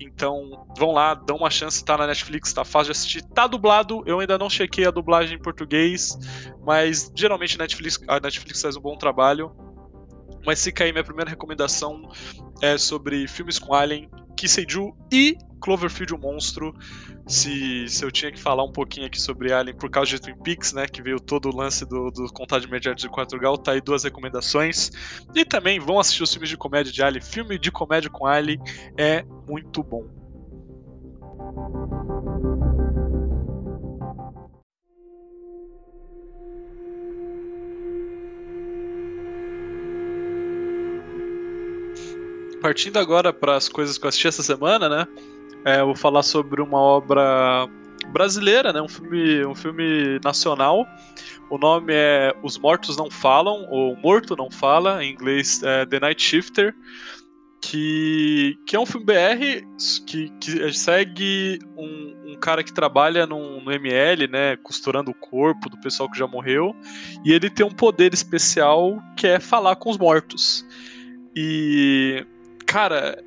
Então, 0.00 0.66
vão 0.76 0.92
lá, 0.92 1.14
dão 1.14 1.38
uma 1.38 1.50
chance, 1.50 1.84
tá 1.84 1.96
na 1.96 2.06
Netflix, 2.06 2.52
tá 2.52 2.64
fácil 2.64 2.92
de 2.92 2.98
assistir. 2.98 3.22
Tá 3.22 3.46
dublado, 3.46 4.02
eu 4.06 4.20
ainda 4.20 4.38
não 4.38 4.48
chequei 4.48 4.86
a 4.86 4.90
dublagem 4.90 5.36
em 5.36 5.42
português, 5.42 6.16
mas 6.64 7.10
geralmente 7.14 7.56
a 7.56 7.58
Netflix, 7.58 8.00
a 8.06 8.20
Netflix 8.20 8.62
faz 8.62 8.76
um 8.76 8.80
bom 8.80 8.96
trabalho. 8.96 9.50
Mas 10.46 10.62
fica 10.62 10.84
aí 10.84 10.92
minha 10.92 11.04
primeira 11.04 11.28
recomendação 11.28 12.08
é 12.62 12.78
sobre 12.78 13.26
filmes 13.26 13.58
com 13.58 13.74
Alien, 13.74 14.08
Kiseiju 14.36 14.96
e 15.12 15.36
Cloverfield 15.60 16.14
o 16.14 16.18
Monstro. 16.18 16.74
Se, 17.26 17.86
se 17.88 18.04
eu 18.04 18.10
tinha 18.10 18.32
que 18.32 18.40
falar 18.40 18.64
um 18.64 18.72
pouquinho 18.72 19.06
aqui 19.06 19.20
sobre 19.20 19.52
Alien 19.52 19.76
por 19.76 19.90
causa 19.90 20.10
de 20.10 20.20
Twin 20.20 20.36
Peaks, 20.42 20.72
né? 20.72 20.86
Que 20.86 21.02
veio 21.02 21.20
todo 21.20 21.50
o 21.50 21.56
lance 21.56 21.84
do, 21.84 22.10
do 22.10 22.32
Contagem 22.32 22.68
Imediata 22.68 22.96
de 22.96 23.08
4 23.08 23.38
Gal, 23.38 23.58
tá 23.58 23.72
aí 23.72 23.80
duas 23.80 24.04
recomendações. 24.04 24.90
E 25.34 25.44
também 25.44 25.78
vão 25.78 25.98
assistir 25.98 26.22
os 26.22 26.32
filmes 26.32 26.48
de 26.48 26.56
comédia 26.56 26.92
de 26.92 27.02
Alien. 27.02 27.22
Filme 27.22 27.58
de 27.58 27.70
comédia 27.70 28.10
com 28.10 28.26
Alien 28.26 28.60
é 28.96 29.24
muito 29.46 29.82
bom. 29.82 30.18
partindo 42.60 42.98
agora 42.98 43.32
para 43.32 43.56
as 43.56 43.68
coisas 43.68 43.96
que 43.96 44.04
eu 44.04 44.08
assisti 44.08 44.28
essa 44.28 44.42
semana, 44.42 44.88
né? 44.88 45.06
É, 45.64 45.82
vou 45.82 45.94
falar 45.94 46.22
sobre 46.22 46.62
uma 46.62 46.78
obra 46.78 47.68
brasileira, 48.12 48.72
né? 48.72 48.80
Um 48.80 48.88
filme, 48.88 49.44
um 49.44 49.54
filme 49.54 50.18
nacional. 50.24 50.86
O 51.50 51.58
nome 51.58 51.92
é 51.94 52.34
Os 52.42 52.58
Mortos 52.58 52.96
Não 52.96 53.10
Falam, 53.10 53.66
ou 53.70 53.96
Morto 53.96 54.36
Não 54.36 54.50
Fala, 54.50 55.02
em 55.02 55.12
inglês 55.12 55.62
é 55.62 55.86
The 55.86 56.00
Night 56.00 56.22
Shifter, 56.22 56.74
que, 57.60 58.58
que 58.66 58.76
é 58.76 58.80
um 58.80 58.86
filme 58.86 59.06
BR 59.06 59.66
que, 60.06 60.28
que 60.40 60.72
segue 60.72 61.58
um, 61.76 62.32
um 62.32 62.36
cara 62.36 62.62
que 62.62 62.72
trabalha 62.72 63.26
num, 63.26 63.62
no 63.62 63.72
ML, 63.72 64.28
né? 64.28 64.56
Costurando 64.56 65.10
o 65.10 65.14
corpo 65.14 65.68
do 65.68 65.80
pessoal 65.80 66.10
que 66.10 66.18
já 66.18 66.26
morreu, 66.26 66.74
e 67.24 67.32
ele 67.32 67.50
tem 67.50 67.64
um 67.64 67.70
poder 67.70 68.12
especial 68.12 68.98
que 69.16 69.26
é 69.26 69.40
falar 69.40 69.76
com 69.76 69.90
os 69.90 69.98
mortos. 69.98 70.66
E 71.34 72.26
cara, 72.66 73.22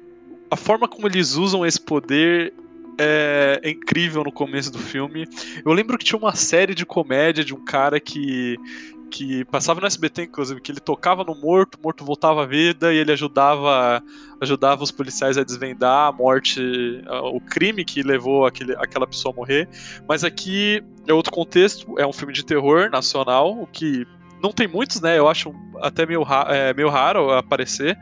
a 0.51 0.58
forma 0.58 0.88
como 0.88 1.08
eles 1.08 1.36
usam 1.36 1.65
esse 1.65 1.79
poder 1.79 2.53
é, 3.00 3.62
incrível 3.63 4.22
no 4.24 4.31
começo 4.31 4.70
do 4.70 4.77
filme. 4.77 5.25
Eu 5.65 5.72
lembro 5.72 5.98
que 5.98 6.03
tinha 6.03 6.20
uma 6.20 6.36
série 6.36 6.75
de 6.75 6.86
comédia 6.86 7.43
de 7.43 7.53
um 7.53 7.63
cara 7.63 8.00
que 8.00 8.58
que 9.10 9.43
passava 9.43 9.81
no 9.81 9.86
SBT, 9.86 10.24
inclusive, 10.24 10.62
que 10.62 10.72
ele 10.72 10.79
tocava 10.79 11.22
no 11.25 11.36
morto, 11.36 11.75
o 11.75 11.84
morto 11.84 12.05
voltava 12.05 12.43
à 12.43 12.46
vida 12.46 12.93
e 12.93 12.98
ele 12.98 13.12
ajudava 13.12 14.01
ajudava 14.39 14.84
os 14.84 14.89
policiais 14.89 15.38
a 15.38 15.43
desvendar 15.43 16.08
a 16.08 16.12
morte, 16.13 16.62
o 17.34 17.41
crime 17.41 17.84
que 17.84 18.01
levou 18.01 18.46
aquele, 18.46 18.74
aquela 18.77 19.05
pessoa 19.05 19.34
a 19.34 19.36
morrer. 19.36 19.67
Mas 20.08 20.24
aqui 20.24 20.81
é 21.05 21.13
outro 21.13 21.31
contexto, 21.31 22.00
é 22.00 22.08
um 22.08 22.13
filme 22.13 22.34
de 22.34 22.46
terror 22.46 22.89
nacional, 22.89 23.51
o 23.51 23.67
que 23.67 24.08
não 24.41 24.51
tem 24.51 24.67
muitos, 24.67 25.01
né? 25.01 25.20
Eu 25.20 25.27
acho 25.27 25.53
até 25.81 26.05
meio, 26.05 26.24
é, 26.48 26.74
meio 26.74 26.89
raro 26.89 27.31
aparecer. 27.31 27.98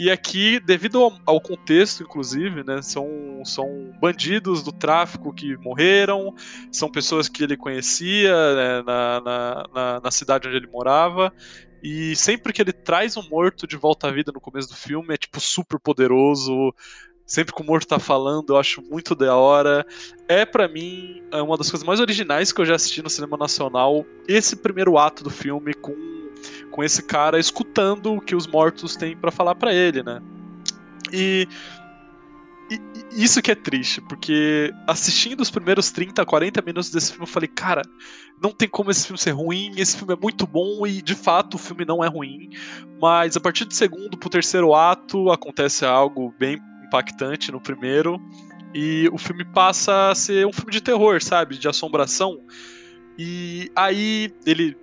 E 0.00 0.10
aqui, 0.10 0.58
devido 0.58 1.12
ao, 1.26 1.38
contexto, 1.42 2.02
inclusive, 2.02 2.64
né, 2.64 2.80
são, 2.80 3.42
são 3.44 3.92
bandidos 4.00 4.62
do 4.62 4.72
tráfico 4.72 5.30
que 5.30 5.58
morreram, 5.58 6.34
são 6.72 6.90
pessoas 6.90 7.28
que 7.28 7.44
ele 7.44 7.54
conhecia 7.54 8.32
né, 8.54 8.82
na, 8.82 9.20
na, 9.20 9.66
na, 9.74 10.00
na 10.00 10.10
cidade 10.10 10.48
onde 10.48 10.56
ele 10.56 10.68
morava. 10.68 11.30
E 11.82 12.16
sempre 12.16 12.50
que 12.50 12.62
ele 12.62 12.72
traz 12.72 13.18
um 13.18 13.28
morto 13.28 13.66
de 13.66 13.76
volta 13.76 14.08
à 14.08 14.10
vida 14.10 14.32
no 14.32 14.40
começo 14.40 14.70
do 14.70 14.74
filme, 14.74 15.12
é 15.12 15.18
tipo 15.18 15.38
super 15.38 15.78
poderoso. 15.78 16.74
Sempre 17.26 17.54
que 17.54 17.60
o 17.60 17.64
morto 17.66 17.86
tá 17.86 17.98
falando, 17.98 18.54
eu 18.54 18.56
acho 18.56 18.80
muito 18.80 19.14
da 19.14 19.36
hora. 19.36 19.84
É 20.26 20.46
para 20.46 20.66
mim 20.66 21.22
é 21.30 21.42
uma 21.42 21.58
das 21.58 21.70
coisas 21.70 21.86
mais 21.86 22.00
originais 22.00 22.52
que 22.52 22.60
eu 22.62 22.64
já 22.64 22.76
assisti 22.76 23.02
no 23.02 23.10
cinema 23.10 23.36
nacional. 23.36 24.06
Esse 24.26 24.56
primeiro 24.56 24.96
ato 24.96 25.22
do 25.22 25.30
filme 25.30 25.74
com 25.74 25.94
com 26.70 26.82
esse 26.82 27.02
cara 27.02 27.38
escutando 27.38 28.14
o 28.14 28.20
que 28.20 28.34
os 28.34 28.46
mortos 28.46 28.96
têm 28.96 29.16
para 29.16 29.30
falar 29.30 29.54
para 29.54 29.74
ele, 29.74 30.02
né? 30.02 30.20
E, 31.12 31.48
e, 32.70 32.80
isso 33.24 33.42
que 33.42 33.50
é 33.50 33.54
triste, 33.54 34.00
porque 34.00 34.72
assistindo 34.86 35.40
os 35.40 35.50
primeiros 35.50 35.90
30, 35.90 36.24
40 36.24 36.62
minutos 36.62 36.90
desse 36.90 37.10
filme, 37.10 37.24
eu 37.24 37.30
falei, 37.30 37.48
cara, 37.48 37.82
não 38.40 38.52
tem 38.52 38.68
como 38.68 38.90
esse 38.90 39.06
filme 39.06 39.18
ser 39.18 39.32
ruim, 39.32 39.72
esse 39.76 39.96
filme 39.96 40.14
é 40.14 40.16
muito 40.16 40.46
bom 40.46 40.86
e 40.86 41.02
de 41.02 41.14
fato 41.14 41.54
o 41.54 41.58
filme 41.58 41.84
não 41.84 42.02
é 42.02 42.08
ruim, 42.08 42.50
mas 43.00 43.36
a 43.36 43.40
partir 43.40 43.64
do 43.64 43.74
segundo 43.74 44.16
pro 44.16 44.30
terceiro 44.30 44.74
ato 44.74 45.30
acontece 45.30 45.84
algo 45.84 46.34
bem 46.38 46.58
impactante 46.84 47.52
no 47.52 47.60
primeiro 47.60 48.20
e 48.74 49.08
o 49.12 49.18
filme 49.18 49.44
passa 49.44 50.10
a 50.10 50.14
ser 50.14 50.46
um 50.46 50.52
filme 50.52 50.70
de 50.70 50.80
terror, 50.80 51.22
sabe, 51.22 51.58
de 51.58 51.68
assombração. 51.68 52.40
E 53.18 53.70
aí 53.74 54.32
ele 54.46 54.76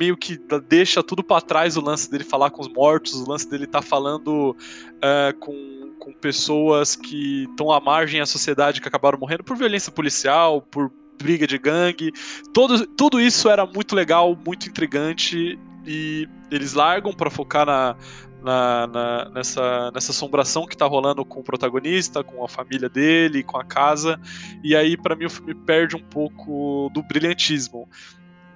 meio 0.00 0.16
que 0.16 0.40
deixa 0.66 1.02
tudo 1.02 1.22
para 1.22 1.42
trás 1.42 1.76
o 1.76 1.80
lance 1.82 2.10
dele 2.10 2.24
falar 2.24 2.50
com 2.50 2.62
os 2.62 2.68
mortos, 2.68 3.12
o 3.12 3.28
lance 3.28 3.48
dele 3.48 3.66
tá 3.66 3.82
falando 3.82 4.56
uh, 4.96 5.38
com, 5.38 5.92
com 5.98 6.10
pessoas 6.14 6.96
que 6.96 7.44
estão 7.44 7.70
à 7.70 7.78
margem 7.78 8.18
da 8.18 8.24
sociedade 8.24 8.80
que 8.80 8.88
acabaram 8.88 9.18
morrendo 9.18 9.44
por 9.44 9.58
violência 9.58 9.92
policial, 9.92 10.62
por 10.62 10.90
briga 11.22 11.46
de 11.46 11.58
gangue. 11.58 12.12
Todo, 12.54 12.86
tudo 12.86 13.20
isso 13.20 13.50
era 13.50 13.66
muito 13.66 13.94
legal, 13.94 14.34
muito 14.34 14.70
intrigante 14.70 15.58
e 15.86 16.26
eles 16.50 16.72
largam 16.72 17.12
para 17.12 17.28
focar 17.28 17.66
na, 17.66 17.94
na, 18.42 18.86
na, 18.86 19.30
nessa, 19.34 19.90
nessa 19.90 20.12
assombração 20.12 20.66
que 20.66 20.74
tá 20.74 20.86
rolando 20.86 21.26
com 21.26 21.40
o 21.40 21.44
protagonista, 21.44 22.24
com 22.24 22.42
a 22.42 22.48
família 22.48 22.88
dele, 22.88 23.42
com 23.42 23.58
a 23.58 23.64
casa. 23.64 24.18
E 24.64 24.74
aí, 24.74 24.96
para 24.96 25.14
mim, 25.14 25.26
o 25.26 25.30
filme 25.30 25.54
perde 25.54 25.94
um 25.94 26.02
pouco 26.02 26.90
do 26.94 27.02
brilhantismo. 27.02 27.86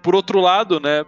Por 0.02 0.14
outro 0.14 0.40
lado, 0.40 0.80
né, 0.80 1.04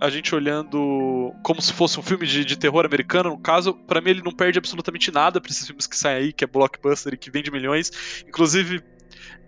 a 0.00 0.08
gente 0.10 0.34
olhando 0.34 1.34
como 1.42 1.60
se 1.60 1.72
fosse 1.72 1.98
um 1.98 2.02
filme 2.02 2.26
de, 2.26 2.44
de 2.44 2.56
terror 2.56 2.84
americano, 2.84 3.30
no 3.30 3.38
caso, 3.38 3.74
para 3.74 4.00
mim 4.00 4.10
ele 4.10 4.22
não 4.22 4.32
perde 4.32 4.58
absolutamente 4.58 5.10
nada 5.10 5.40
para 5.40 5.50
esses 5.50 5.66
filmes 5.66 5.86
que 5.86 5.96
saem 5.96 6.16
aí, 6.16 6.32
que 6.32 6.44
é 6.44 6.46
blockbuster 6.46 7.14
e 7.14 7.16
que 7.16 7.30
vende 7.30 7.50
milhões. 7.50 8.24
Inclusive, 8.26 8.82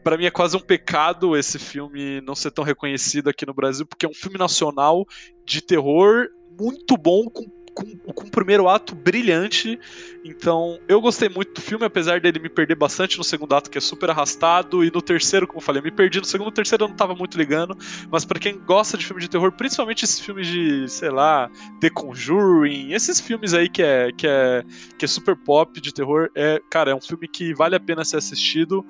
para 0.03 0.17
mim 0.17 0.25
é 0.25 0.31
quase 0.31 0.57
um 0.57 0.61
pecado 0.61 1.37
esse 1.37 1.59
filme 1.59 2.21
não 2.23 2.35
ser 2.35 2.51
tão 2.51 2.65
reconhecido 2.65 3.29
aqui 3.29 3.47
no 3.47 3.55
Brasil, 3.55 3.87
porque 3.87 4.07
é 4.07 4.09
um 4.09 4.15
filme 4.15 4.39
nacional 4.39 5.07
de 5.45 5.61
terror 5.61 6.29
muito 6.59 6.97
bom, 6.97 7.25
com 7.27 7.45
com, 7.81 8.13
com 8.13 8.27
um 8.27 8.31
primeiro 8.31 8.69
ato 8.69 8.95
brilhante. 8.95 9.79
Então, 10.25 10.79
eu 10.87 11.01
gostei 11.01 11.29
muito 11.29 11.55
do 11.55 11.61
filme, 11.61 11.85
apesar 11.85 12.21
dele 12.21 12.39
me 12.39 12.49
perder 12.49 12.75
bastante 12.75 13.17
no 13.17 13.25
segundo 13.25 13.55
ato, 13.55 13.71
que 13.71 13.79
é 13.79 13.81
super 13.81 14.11
arrastado, 14.11 14.85
e 14.85 14.91
no 14.91 15.01
terceiro, 15.01 15.47
como 15.47 15.59
eu 15.59 15.63
falei, 15.63 15.81
me 15.81 15.91
perdi 15.91 16.19
no 16.19 16.27
segundo, 16.27 16.47
no 16.47 16.53
terceiro 16.53 16.85
eu 16.85 16.89
não 16.89 16.97
tava 16.97 17.15
muito 17.15 17.39
ligando, 17.39 17.77
mas 18.11 18.25
para 18.25 18.39
quem 18.39 18.59
gosta 18.59 18.99
de 18.99 19.07
filme 19.07 19.23
de 19.23 19.29
terror, 19.29 19.53
principalmente 19.53 20.05
esses 20.05 20.21
filmes 20.21 20.47
de, 20.47 20.89
sei 20.89 21.11
lá, 21.11 21.51
The 21.81 21.91
Conjuring, 21.91 22.93
esses 22.93 23.21
filmes 23.21 23.55
aí 23.55 23.69
que 23.69 23.83
é, 23.83 24.13
que 24.13 24.27
é, 24.27 24.63
que 24.99 25.05
é 25.05 25.09
super 25.09 25.37
pop 25.37 25.81
de 25.81 25.93
terror, 25.93 26.31
é, 26.35 26.61
cara, 26.71 26.91
é 26.91 26.95
um 26.95 27.01
filme 27.01 27.27
que 27.27 27.55
vale 27.55 27.75
a 27.75 27.81
pena 27.81 28.05
ser 28.05 28.19
assistido. 28.19 28.85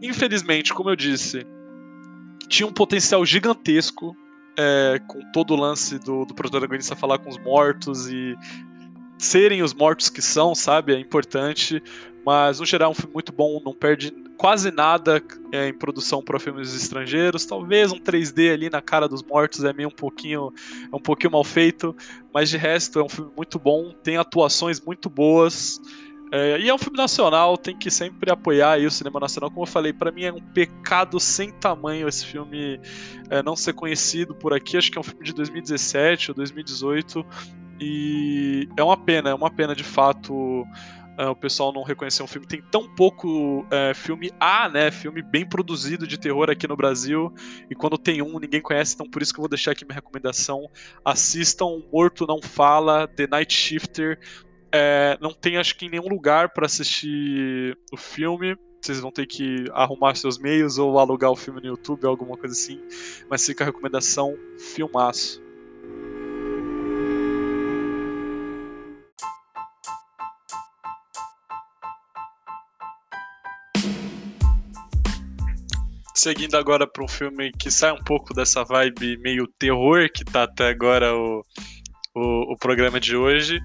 Infelizmente, 0.00 0.72
como 0.74 0.90
eu 0.90 0.96
disse, 0.96 1.46
tinha 2.48 2.66
um 2.66 2.72
potencial 2.72 3.24
gigantesco 3.24 4.16
é, 4.56 5.00
com 5.06 5.20
todo 5.32 5.54
o 5.54 5.56
lance 5.56 5.98
do, 5.98 6.24
do 6.24 6.34
protagonista 6.34 6.96
falar 6.96 7.18
com 7.18 7.30
os 7.30 7.38
mortos 7.38 8.08
e 8.08 8.36
serem 9.18 9.62
os 9.62 9.72
mortos 9.72 10.08
que 10.08 10.20
são, 10.20 10.54
sabe? 10.54 10.94
É 10.94 10.98
importante. 10.98 11.82
Mas, 12.24 12.60
no 12.60 12.66
geral, 12.66 12.90
é 12.90 12.92
um 12.92 12.94
filme 12.94 13.12
muito 13.14 13.32
bom, 13.32 13.60
não 13.64 13.72
perde 13.72 14.12
quase 14.36 14.70
nada 14.70 15.22
é, 15.52 15.68
em 15.68 15.72
produção 15.72 16.22
para 16.22 16.38
filmes 16.38 16.74
estrangeiros. 16.74 17.44
Talvez 17.44 17.92
um 17.92 17.98
3D 17.98 18.52
ali 18.52 18.70
na 18.70 18.80
cara 18.80 19.08
dos 19.08 19.22
mortos 19.22 19.64
é 19.64 19.72
meio 19.72 19.88
um 19.88 19.92
pouquinho, 19.92 20.52
é 20.92 20.96
um 20.96 21.00
pouquinho 21.00 21.32
mal 21.32 21.44
feito, 21.44 21.94
mas 22.32 22.48
de 22.48 22.56
resto 22.56 22.98
é 22.98 23.04
um 23.04 23.08
filme 23.08 23.30
muito 23.36 23.58
bom, 23.58 23.92
tem 24.02 24.16
atuações 24.16 24.80
muito 24.80 25.08
boas. 25.08 25.80
É, 26.34 26.58
e 26.58 26.70
é 26.70 26.74
um 26.74 26.78
filme 26.78 26.96
nacional, 26.96 27.58
tem 27.58 27.76
que 27.76 27.90
sempre 27.90 28.32
apoiar 28.32 28.78
o 28.78 28.90
cinema 28.90 29.20
nacional. 29.20 29.50
Como 29.50 29.64
eu 29.64 29.70
falei, 29.70 29.92
para 29.92 30.10
mim 30.10 30.24
é 30.24 30.32
um 30.32 30.40
pecado 30.40 31.20
sem 31.20 31.50
tamanho 31.50 32.08
esse 32.08 32.24
filme 32.24 32.80
é, 33.28 33.42
não 33.42 33.54
ser 33.54 33.74
conhecido 33.74 34.34
por 34.34 34.54
aqui. 34.54 34.78
Acho 34.78 34.90
que 34.90 34.96
é 34.96 35.00
um 35.00 35.04
filme 35.04 35.22
de 35.22 35.34
2017 35.34 36.30
ou 36.30 36.34
2018. 36.34 37.26
E 37.78 38.66
é 38.78 38.82
uma 38.82 38.96
pena, 38.96 39.28
é 39.28 39.34
uma 39.34 39.50
pena 39.50 39.76
de 39.76 39.84
fato 39.84 40.64
é, 41.18 41.26
o 41.26 41.36
pessoal 41.36 41.70
não 41.70 41.82
reconhecer 41.82 42.22
um 42.22 42.26
filme. 42.26 42.46
Tem 42.46 42.62
tão 42.62 42.88
pouco 42.88 43.66
é, 43.70 43.92
filme 43.92 44.30
A, 44.40 44.70
né? 44.70 44.90
Filme 44.90 45.20
bem 45.20 45.46
produzido 45.46 46.06
de 46.06 46.18
terror 46.18 46.48
aqui 46.48 46.66
no 46.66 46.76
Brasil. 46.76 47.30
E 47.70 47.74
quando 47.74 47.98
tem 47.98 48.22
um, 48.22 48.38
ninguém 48.38 48.62
conhece. 48.62 48.94
Então 48.94 49.06
por 49.06 49.20
isso 49.20 49.34
que 49.34 49.38
eu 49.38 49.42
vou 49.42 49.50
deixar 49.50 49.72
aqui 49.72 49.84
minha 49.84 49.96
recomendação. 49.96 50.70
Assistam 51.04 51.82
Morto 51.92 52.26
Não 52.26 52.40
Fala, 52.40 53.06
The 53.06 53.26
Night 53.26 53.52
Shifter 53.52 54.18
é, 54.72 55.18
não 55.20 55.32
tem, 55.32 55.58
acho 55.58 55.76
que, 55.76 55.86
em 55.86 55.90
nenhum 55.90 56.08
lugar 56.08 56.48
para 56.52 56.66
assistir 56.66 57.76
o 57.92 57.96
filme. 57.96 58.56
Vocês 58.80 58.98
vão 58.98 59.12
ter 59.12 59.26
que 59.26 59.66
arrumar 59.72 60.16
seus 60.16 60.38
meios 60.38 60.76
ou 60.78 60.98
alugar 60.98 61.30
o 61.30 61.36
filme 61.36 61.60
no 61.60 61.68
YouTube, 61.68 62.04
alguma 62.04 62.36
coisa 62.36 62.54
assim. 62.54 62.80
Mas 63.28 63.44
fica 63.44 63.62
a 63.62 63.66
recomendação: 63.66 64.36
filmaço. 64.58 65.40
Seguindo 76.14 76.54
agora 76.56 76.86
para 76.86 77.02
um 77.02 77.08
filme 77.08 77.50
que 77.52 77.70
sai 77.70 77.90
um 77.90 78.02
pouco 78.04 78.32
dessa 78.32 78.64
vibe 78.64 79.16
meio 79.18 79.46
terror, 79.58 80.08
que 80.12 80.24
tá 80.24 80.44
até 80.44 80.68
agora 80.68 81.12
o, 81.12 81.42
o, 82.14 82.52
o 82.52 82.56
programa 82.56 83.00
de 83.00 83.16
hoje. 83.16 83.60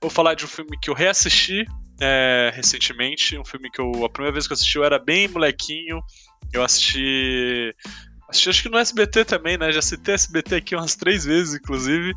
Vou 0.00 0.10
falar 0.10 0.34
de 0.34 0.44
um 0.44 0.48
filme 0.48 0.78
que 0.80 0.90
eu 0.90 0.94
reassisti 0.94 1.64
é, 2.00 2.52
recentemente, 2.54 3.38
um 3.38 3.44
filme 3.44 3.70
que 3.70 3.80
eu. 3.80 4.04
A 4.04 4.08
primeira 4.08 4.32
vez 4.32 4.46
que 4.46 4.52
eu 4.52 4.54
assisti 4.54 4.76
eu 4.76 4.84
era 4.84 4.98
bem 4.98 5.28
molequinho. 5.28 6.00
Eu 6.52 6.62
assisti. 6.62 7.74
Assisti 8.28 8.48
acho 8.50 8.62
que 8.62 8.68
no 8.68 8.78
SBT 8.78 9.24
também, 9.24 9.56
né? 9.56 9.70
Já 9.72 9.80
citei 9.80 10.14
SBT 10.14 10.56
aqui 10.56 10.74
umas 10.74 10.94
três 10.94 11.24
vezes, 11.24 11.54
inclusive. 11.54 12.12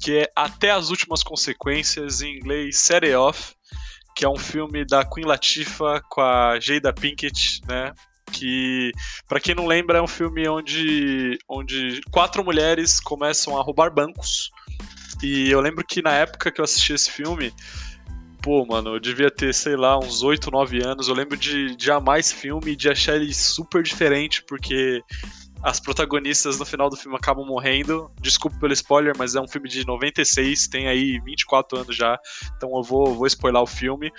Que 0.00 0.18
é 0.18 0.30
Até 0.36 0.70
as 0.70 0.90
Últimas 0.90 1.22
Consequências, 1.22 2.22
em 2.22 2.36
inglês, 2.36 2.78
Set 2.78 3.04
Off. 3.14 3.54
Que 4.14 4.24
é 4.24 4.28
um 4.28 4.36
filme 4.36 4.84
da 4.84 5.04
Queen 5.04 5.26
Latifah 5.26 6.00
com 6.08 6.20
a 6.20 6.60
Jada 6.60 6.92
Pinkett, 6.92 7.60
né? 7.66 7.92
que 8.32 8.90
para 9.28 9.38
quem 9.38 9.54
não 9.54 9.66
lembra 9.66 9.98
é 9.98 10.02
um 10.02 10.08
filme 10.08 10.48
onde, 10.48 11.38
onde 11.48 12.00
quatro 12.10 12.42
mulheres 12.42 12.98
começam 12.98 13.56
a 13.56 13.62
roubar 13.62 13.94
bancos 13.94 14.50
e 15.22 15.50
eu 15.50 15.60
lembro 15.60 15.84
que 15.86 16.02
na 16.02 16.12
época 16.12 16.50
que 16.50 16.60
eu 16.60 16.64
assisti 16.64 16.92
esse 16.92 17.10
filme 17.10 17.52
pô, 18.44 18.66
mano, 18.66 18.96
eu 18.96 19.00
devia 19.00 19.30
ter, 19.30 19.54
sei 19.54 19.74
lá, 19.74 19.98
uns 19.98 20.22
8, 20.22 20.50
9 20.50 20.84
anos. 20.84 21.08
Eu 21.08 21.14
lembro 21.14 21.34
de, 21.34 21.74
de 21.74 21.90
amar 21.90 22.20
esse 22.20 22.34
filme 22.34 22.72
e 22.72 22.76
de 22.76 22.90
achar 22.90 23.16
ele 23.16 23.32
super 23.32 23.82
diferente, 23.82 24.44
porque 24.44 25.02
as 25.64 25.80
protagonistas 25.80 26.58
no 26.58 26.66
final 26.66 26.90
do 26.90 26.96
filme 26.96 27.16
acabam 27.16 27.46
morrendo. 27.46 28.10
Desculpa 28.20 28.58
pelo 28.60 28.74
spoiler, 28.74 29.14
mas 29.16 29.34
é 29.34 29.40
um 29.40 29.48
filme 29.48 29.66
de 29.66 29.86
96, 29.86 30.68
tem 30.68 30.88
aí 30.88 31.18
24 31.20 31.78
anos 31.78 31.96
já, 31.96 32.18
então 32.54 32.70
eu 32.76 32.82
vou, 32.82 33.14
vou 33.14 33.26
spoiler 33.26 33.62
o 33.62 33.66
filme. 33.66 34.12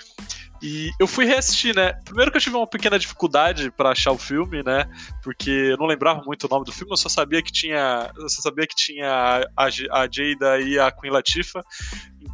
E 0.60 0.90
eu 0.98 1.06
fui 1.06 1.24
reassistir, 1.24 1.76
né? 1.76 1.92
Primeiro 2.04 2.30
que 2.30 2.38
eu 2.38 2.40
tive 2.40 2.56
uma 2.56 2.66
pequena 2.66 2.98
dificuldade 2.98 3.70
para 3.70 3.90
achar 3.90 4.10
o 4.10 4.18
filme, 4.18 4.62
né? 4.62 4.86
Porque 5.22 5.50
eu 5.50 5.76
não 5.76 5.86
lembrava 5.86 6.22
muito 6.24 6.44
o 6.44 6.48
nome 6.48 6.64
do 6.64 6.72
filme, 6.72 6.92
eu 6.92 6.96
só 6.96 7.08
sabia 7.08 7.42
que 7.42 7.52
tinha, 7.52 8.10
eu 8.16 8.28
só 8.28 8.42
sabia 8.42 8.66
que 8.66 8.74
tinha 8.74 9.46
a, 9.56 9.66
a 9.66 10.08
Jada 10.10 10.58
e 10.60 10.78
a 10.78 10.90
Queen 10.90 11.12
Latifah. 11.12 11.62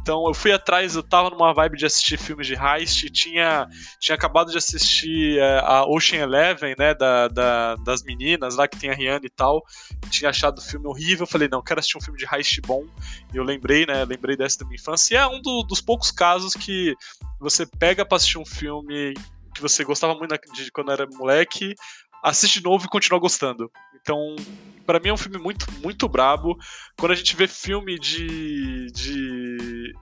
Então 0.03 0.27
eu 0.27 0.33
fui 0.33 0.51
atrás, 0.51 0.97
eu 0.97 1.01
tava 1.01 1.29
numa 1.29 1.53
vibe 1.53 1.77
de 1.77 1.85
assistir 1.85 2.17
filmes 2.17 2.45
de 2.45 2.55
heist, 2.55 3.09
tinha, 3.09 3.69
tinha 4.01 4.15
acabado 4.15 4.51
de 4.51 4.57
assistir 4.57 5.39
é, 5.39 5.59
a 5.59 5.85
Ocean 5.85 6.19
Eleven, 6.19 6.75
né, 6.77 6.93
da, 6.93 7.29
da, 7.29 7.75
das 7.77 8.03
meninas 8.03 8.57
lá 8.57 8.67
que 8.67 8.77
tem 8.77 8.89
a 8.89 8.93
Rihanna 8.93 9.25
e 9.25 9.29
tal, 9.29 9.63
tinha 10.09 10.29
achado 10.29 10.57
o 10.57 10.61
filme 10.61 10.87
horrível, 10.87 11.25
falei, 11.25 11.47
não, 11.47 11.63
quero 11.63 11.79
assistir 11.79 11.97
um 11.97 12.01
filme 12.01 12.19
de 12.19 12.25
heist 12.29 12.59
bom, 12.67 12.85
e 13.33 13.37
eu 13.37 13.45
lembrei, 13.45 13.85
né, 13.85 14.03
lembrei 14.03 14.35
dessa 14.35 14.59
da 14.59 14.65
minha 14.65 14.75
infância, 14.75 15.13
e 15.13 15.17
é 15.17 15.25
um 15.25 15.41
do, 15.41 15.63
dos 15.63 15.79
poucos 15.79 16.11
casos 16.11 16.53
que 16.53 16.93
você 17.39 17.65
pega 17.65 18.05
pra 18.05 18.17
assistir 18.17 18.37
um 18.37 18.45
filme 18.45 19.13
que 19.55 19.61
você 19.61 19.85
gostava 19.85 20.15
muito 20.15 20.37
de 20.53 20.69
quando 20.69 20.91
era 20.91 21.07
moleque, 21.13 21.75
assiste 22.21 22.59
de 22.59 22.65
novo 22.65 22.85
e 22.85 22.89
continua 22.89 23.21
gostando. 23.21 23.71
Então, 24.01 24.35
para 24.85 24.99
mim 24.99 25.09
é 25.09 25.13
um 25.13 25.17
filme 25.17 25.37
muito, 25.37 25.65
muito 25.81 26.07
brabo. 26.07 26.57
Quando 26.97 27.11
a 27.11 27.15
gente 27.15 27.35
vê 27.35 27.47
filme 27.47 27.97
de, 27.97 28.87
de, 28.91 29.93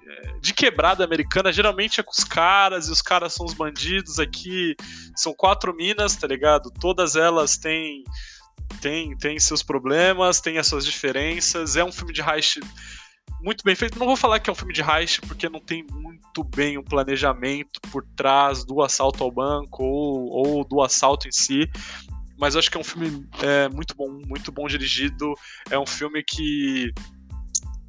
de 0.42 0.54
quebrada 0.54 1.04
americana, 1.04 1.52
geralmente 1.52 2.00
é 2.00 2.04
com 2.04 2.12
os 2.12 2.24
caras, 2.24 2.88
e 2.88 2.92
os 2.92 3.02
caras 3.02 3.34
são 3.34 3.46
os 3.46 3.54
bandidos. 3.54 4.20
Aqui 4.20 4.76
são 5.16 5.34
quatro 5.34 5.76
minas, 5.76 6.16
tá 6.16 6.28
ligado? 6.28 6.72
Todas 6.80 7.16
elas 7.16 7.58
têm, 7.58 8.04
têm, 8.82 9.16
têm 9.18 9.40
seus 9.40 9.64
problemas, 9.64 10.42
têm 10.42 10.58
as 10.58 10.68
suas 10.68 10.86
diferenças. 10.86 11.76
É 11.76 11.84
um 11.84 11.92
filme 11.92 12.14
de 12.14 12.22
heist 12.22 12.60
muito 13.42 13.64
bem 13.64 13.76
feito. 13.76 13.98
Não 13.98 14.08
vou 14.08 14.16
falar 14.16 14.40
que 14.40 14.50
é 14.50 14.54
um 14.54 14.56
filme 14.56 14.74
de 14.74 14.82
heist, 14.82 15.22
porque 15.22 15.50
não 15.50 15.60
tem 15.60 15.86
muito 15.90 16.44
bem 16.44 16.78
um 16.78 16.84
planejamento 16.84 17.80
por 17.92 18.06
trás 18.16 18.64
do 18.66 18.82
assalto 18.82 19.24
ao 19.24 19.32
banco 19.32 19.84
ou, 19.84 20.30
ou 20.30 20.64
do 20.64 20.82
assalto 20.82 21.28
em 21.28 21.32
si 21.32 21.70
mas 22.42 22.56
acho 22.56 22.72
que 22.72 22.76
é 22.76 22.80
um 22.80 22.84
filme 22.84 23.30
é, 23.44 23.70
muito 23.70 23.96
bom, 23.96 24.20
muito 24.28 24.52
bom 24.52 24.68
dirigido. 24.68 25.36
É 25.70 25.78
um 25.78 25.86
filme 25.86 26.24
que, 26.24 26.92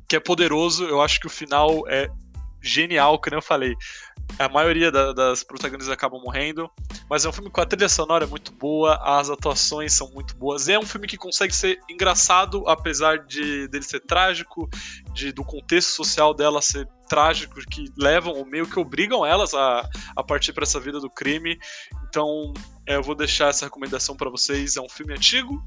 que 0.06 0.14
é 0.14 0.20
poderoso. 0.20 0.84
Eu 0.84 1.00
acho 1.00 1.18
que 1.18 1.26
o 1.26 1.30
final 1.30 1.88
é 1.88 2.06
genial, 2.60 3.18
como 3.18 3.36
eu 3.36 3.40
falei. 3.40 3.74
A 4.38 4.50
maioria 4.50 4.92
da, 4.92 5.14
das 5.14 5.42
protagonistas 5.42 5.90
acabam 5.90 6.20
morrendo, 6.22 6.70
mas 7.12 7.26
é 7.26 7.28
um 7.28 7.32
filme 7.32 7.50
com 7.50 7.60
a 7.60 7.66
trilha 7.66 7.90
sonora 7.90 8.26
muito 8.26 8.52
boa, 8.52 8.94
as 9.04 9.28
atuações 9.28 9.92
são 9.92 10.10
muito 10.12 10.34
boas. 10.34 10.66
É 10.66 10.78
um 10.78 10.86
filme 10.86 11.06
que 11.06 11.18
consegue 11.18 11.54
ser 11.54 11.78
engraçado, 11.86 12.66
apesar 12.66 13.26
de 13.26 13.68
dele 13.68 13.84
ser 13.84 14.00
trágico, 14.00 14.66
de, 15.12 15.30
do 15.30 15.44
contexto 15.44 15.90
social 15.90 16.32
dela 16.32 16.62
ser 16.62 16.88
trágico, 17.10 17.60
que 17.70 17.84
levam 17.98 18.32
ou 18.32 18.46
meio 18.46 18.66
que 18.66 18.80
obrigam 18.80 19.26
elas 19.26 19.52
a, 19.52 19.86
a 20.16 20.24
partir 20.24 20.54
para 20.54 20.62
essa 20.62 20.80
vida 20.80 21.00
do 21.00 21.10
crime. 21.10 21.58
Então, 22.08 22.54
é, 22.86 22.96
eu 22.96 23.02
vou 23.02 23.14
deixar 23.14 23.48
essa 23.48 23.66
recomendação 23.66 24.16
para 24.16 24.30
vocês. 24.30 24.78
É 24.78 24.80
um 24.80 24.88
filme 24.88 25.12
antigo, 25.12 25.62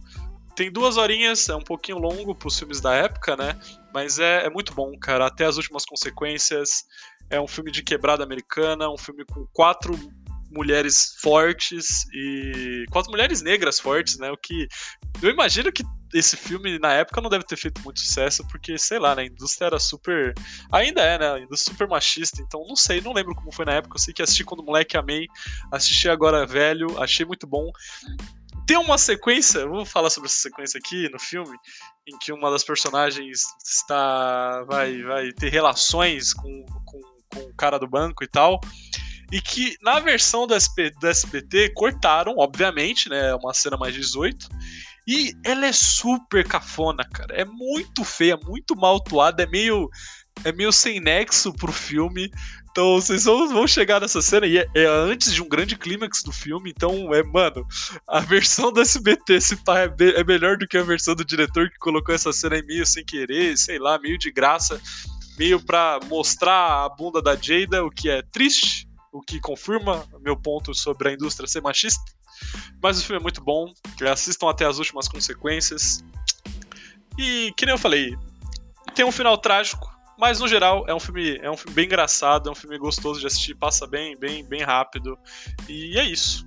tem 0.55 0.71
duas 0.71 0.97
horinhas, 0.97 1.47
é 1.47 1.55
um 1.55 1.61
pouquinho 1.61 1.99
longo 1.99 2.33
para 2.33 2.47
os 2.47 2.57
filmes 2.57 2.81
da 2.81 2.95
época, 2.95 3.37
né? 3.37 3.55
Mas 3.93 4.17
é, 4.17 4.47
é, 4.47 4.49
muito 4.49 4.73
bom, 4.73 4.97
cara. 4.97 5.27
Até 5.27 5.45
as 5.45 5.57
últimas 5.57 5.85
consequências. 5.85 6.85
É 7.29 7.39
um 7.39 7.47
filme 7.47 7.71
de 7.71 7.83
quebrada 7.83 8.23
americana, 8.23 8.89
um 8.89 8.97
filme 8.97 9.23
com 9.25 9.47
quatro 9.53 9.95
mulheres 10.55 11.15
fortes 11.19 12.05
e 12.13 12.85
quatro 12.89 13.11
mulheres 13.11 13.41
negras 13.41 13.79
fortes, 13.79 14.17
né? 14.17 14.31
O 14.31 14.37
que 14.37 14.67
eu 15.21 15.29
imagino 15.29 15.71
que 15.71 15.83
esse 16.13 16.37
filme 16.37 16.79
na 16.79 16.93
época 16.93 17.19
não 17.19 17.29
deve 17.29 17.43
ter 17.43 17.57
feito 17.57 17.81
muito 17.81 17.99
sucesso 17.99 18.47
porque 18.47 18.77
sei 18.77 18.97
lá, 18.97 19.13
né? 19.13 19.23
A 19.23 19.25
indústria 19.25 19.67
era 19.67 19.79
super, 19.79 20.33
ainda 20.71 21.01
é, 21.01 21.19
né? 21.19 21.31
A 21.33 21.39
indústria 21.39 21.73
super 21.73 21.87
machista. 21.89 22.41
Então 22.41 22.65
não 22.67 22.75
sei, 22.75 23.01
não 23.01 23.13
lembro 23.13 23.35
como 23.35 23.51
foi 23.51 23.65
na 23.65 23.73
época. 23.73 23.95
Eu 23.95 23.99
sei 23.99 24.13
que 24.13 24.21
assisti 24.21 24.45
quando 24.45 24.63
moleque 24.63 24.95
amei, 24.95 25.27
assisti 25.71 26.07
agora 26.09 26.45
velho, 26.47 27.01
achei 27.01 27.25
muito 27.25 27.45
bom. 27.45 27.69
Tem 28.65 28.77
uma 28.77 28.97
sequência, 28.97 29.67
vou 29.67 29.85
falar 29.85 30.09
sobre 30.09 30.27
essa 30.27 30.37
sequência 30.37 30.79
aqui 30.79 31.07
no 31.11 31.19
filme, 31.19 31.55
em 32.07 32.17
que 32.17 32.31
uma 32.31 32.49
das 32.49 32.63
personagens 32.63 33.41
está 33.63 34.63
vai 34.63 35.03
vai 35.03 35.31
ter 35.33 35.49
relações 35.49 36.33
com, 36.33 36.65
com, 36.85 36.99
com 37.31 37.39
o 37.41 37.55
cara 37.55 37.77
do 37.77 37.87
banco 37.87 38.23
e 38.23 38.27
tal 38.27 38.59
e 39.35 39.41
que 39.41 39.75
na 39.81 39.99
versão 39.99 40.47
do, 40.47 40.55
SP, 40.55 40.95
do 40.97 41.07
SBT 41.07 41.73
cortaram, 41.73 42.35
obviamente, 42.37 43.09
né? 43.09 43.35
Uma 43.35 43.53
cena 43.53 43.75
mais 43.75 43.93
18. 43.93 44.47
E 45.05 45.33
ela 45.43 45.65
é 45.65 45.73
super 45.73 46.47
cafona, 46.47 47.03
cara. 47.03 47.35
É 47.35 47.43
muito 47.43 48.05
feia, 48.05 48.37
muito 48.37 48.77
mal 48.77 48.95
atuada, 48.95 49.43
é 49.43 49.45
meio. 49.45 49.89
É 50.45 50.53
meio 50.53 50.71
sem 50.71 51.01
nexo 51.01 51.53
pro 51.53 51.73
filme. 51.73 52.31
Então 52.71 52.93
vocês 52.93 53.25
vão, 53.25 53.49
vão 53.49 53.67
chegar 53.67 53.99
nessa 53.99 54.21
cena 54.21 54.47
e 54.47 54.57
é, 54.57 54.67
é, 54.73 54.85
antes 54.85 55.33
de 55.33 55.41
um 55.41 55.49
grande 55.49 55.77
clímax 55.77 56.23
do 56.23 56.31
filme. 56.31 56.71
Então, 56.73 57.13
é, 57.13 57.21
mano, 57.21 57.67
a 58.07 58.21
versão 58.21 58.71
do 58.71 58.79
SBT 58.79 59.41
se 59.41 59.57
pá, 59.57 59.81
é, 59.81 59.89
é 59.99 60.23
melhor 60.23 60.57
do 60.57 60.65
que 60.65 60.77
a 60.77 60.83
versão 60.83 61.13
do 61.13 61.25
diretor 61.25 61.69
que 61.69 61.77
colocou 61.77 62.15
essa 62.15 62.31
cena 62.31 62.57
em 62.57 62.65
meio 62.65 62.85
sem 62.85 63.03
querer, 63.03 63.57
sei 63.57 63.79
lá, 63.79 63.99
meio 63.99 64.17
de 64.17 64.31
graça, 64.31 64.79
meio 65.37 65.59
pra 65.59 65.99
mostrar 66.07 66.85
a 66.85 66.89
bunda 66.89 67.21
da 67.21 67.35
Jada, 67.35 67.83
o 67.83 67.91
que 67.91 68.09
é 68.09 68.21
triste, 68.21 68.87
o 69.15 69.21
que 69.21 69.39
confirma 69.39 70.05
meu 70.19 70.35
ponto 70.35 70.73
sobre 70.73 71.09
a 71.09 71.13
indústria 71.13 71.47
ser 71.47 71.61
machista. 71.61 72.03
Mas 72.83 72.99
o 72.99 73.03
filme 73.03 73.19
é 73.19 73.23
muito 73.23 73.41
bom, 73.41 73.73
assistam 74.11 74.49
até 74.49 74.65
as 74.65 74.77
últimas 74.77 75.07
consequências. 75.07 76.03
E, 77.17 77.53
que 77.55 77.65
nem 77.65 77.73
eu 77.73 77.79
falei, 77.79 78.13
tem 78.93 79.05
um 79.05 79.11
final 79.13 79.37
trágico, 79.37 79.89
mas 80.19 80.41
no 80.41 80.49
geral 80.49 80.83
é 80.85 80.93
um 80.93 80.99
filme, 80.99 81.37
é 81.37 81.49
um 81.49 81.55
filme 81.55 81.73
bem 81.73 81.85
engraçado, 81.85 82.49
é 82.49 82.51
um 82.51 82.55
filme 82.55 82.77
gostoso 82.77 83.21
de 83.21 83.27
assistir, 83.27 83.55
passa 83.55 83.87
bem, 83.87 84.17
bem, 84.17 84.43
bem 84.43 84.63
rápido. 84.63 85.17
E 85.69 85.97
é 85.97 86.03
isso. 86.03 86.45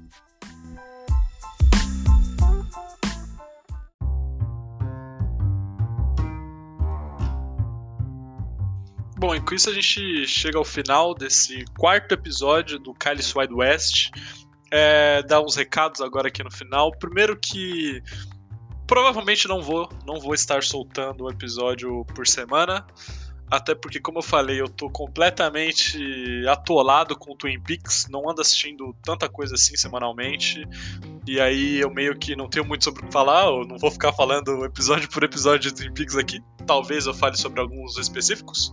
Bom, 9.19 9.35
e 9.35 9.41
com 9.41 9.53
isso 9.53 9.69
a 9.69 9.73
gente 9.73 10.29
chega 10.29 10.57
ao 10.57 10.65
final 10.65 11.13
desse 11.13 11.65
quarto 11.77 12.13
episódio 12.13 12.79
do 12.79 12.95
Cálice 12.95 13.37
Wide 13.37 13.53
West. 13.53 14.11
É, 14.71 15.25
dar 15.25 15.41
uns 15.41 15.57
recados 15.57 16.01
agora 16.01 16.29
aqui 16.29 16.41
no 16.45 16.53
final. 16.53 16.93
Primeiro 16.93 17.37
que 17.37 18.01
provavelmente 18.87 19.49
não 19.49 19.61
vou, 19.61 19.89
não 20.07 20.21
vou 20.21 20.35
estar 20.35 20.63
soltando 20.63 21.25
um 21.25 21.31
episódio 21.31 22.05
por 22.15 22.29
semana. 22.29 22.87
Até 23.51 23.75
porque, 23.75 23.99
como 23.99 24.19
eu 24.19 24.23
falei, 24.23 24.61
eu 24.61 24.69
tô 24.69 24.91
completamente 24.91 25.99
atolado 26.49 27.17
com 27.17 27.35
Twin 27.35 27.61
Peaks, 27.61 28.07
não 28.11 28.29
ando 28.29 28.43
assistindo 28.43 28.95
tanta 29.03 29.29
coisa 29.29 29.55
assim 29.55 29.77
semanalmente. 29.77 30.63
E 31.27 31.41
aí 31.41 31.81
eu 31.81 31.91
meio 31.91 32.17
que 32.17 32.37
não 32.37 32.49
tenho 32.49 32.67
muito 32.67 32.85
sobre 32.85 33.03
o 33.03 33.07
que 33.07 33.13
falar, 33.13 33.47
eu 33.47 33.67
não 33.67 33.79
vou 33.79 33.91
ficar 33.91 34.13
falando 34.13 34.65
episódio 34.65 35.09
por 35.09 35.23
episódio 35.23 35.71
de 35.71 35.75
Twin 35.75 35.95
Peaks 35.95 36.17
aqui. 36.17 36.41
Talvez 36.67 37.07
eu 37.07 37.15
fale 37.15 37.37
sobre 37.37 37.61
alguns 37.61 37.97
específicos. 37.97 38.71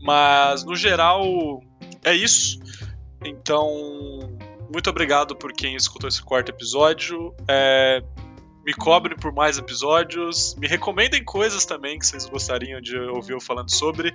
Mas 0.00 0.64
no 0.64 0.76
geral 0.76 1.60
é 2.04 2.14
isso. 2.14 2.60
Então, 3.24 3.68
muito 4.72 4.90
obrigado 4.90 5.34
por 5.34 5.52
quem 5.52 5.74
escutou 5.74 6.08
esse 6.08 6.22
quarto 6.22 6.50
episódio. 6.50 7.34
É, 7.48 8.02
me 8.64 8.72
cobrem 8.72 9.16
por 9.16 9.32
mais 9.32 9.58
episódios. 9.58 10.54
Me 10.56 10.66
recomendem 10.66 11.22
coisas 11.22 11.66
também 11.66 11.98
que 11.98 12.06
vocês 12.06 12.26
gostariam 12.26 12.80
de 12.80 12.96
ouvir 12.96 13.32
eu 13.32 13.40
falando 13.40 13.70
sobre. 13.70 14.14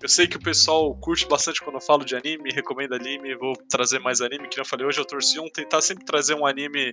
Eu 0.00 0.08
sei 0.08 0.26
que 0.26 0.36
o 0.36 0.40
pessoal 0.40 0.94
curte 0.96 1.28
bastante 1.28 1.60
quando 1.60 1.76
eu 1.76 1.80
falo 1.80 2.04
de 2.04 2.16
anime, 2.16 2.50
recomenda 2.50 2.96
anime, 2.96 3.36
vou 3.36 3.54
trazer 3.68 4.00
mais 4.00 4.20
anime, 4.20 4.48
que 4.48 4.58
eu 4.58 4.64
falei 4.64 4.86
hoje, 4.86 4.98
eu 4.98 5.04
torci 5.04 5.38
um, 5.38 5.48
tentar 5.48 5.80
sempre 5.80 6.04
trazer 6.04 6.34
um 6.34 6.44
anime, 6.44 6.92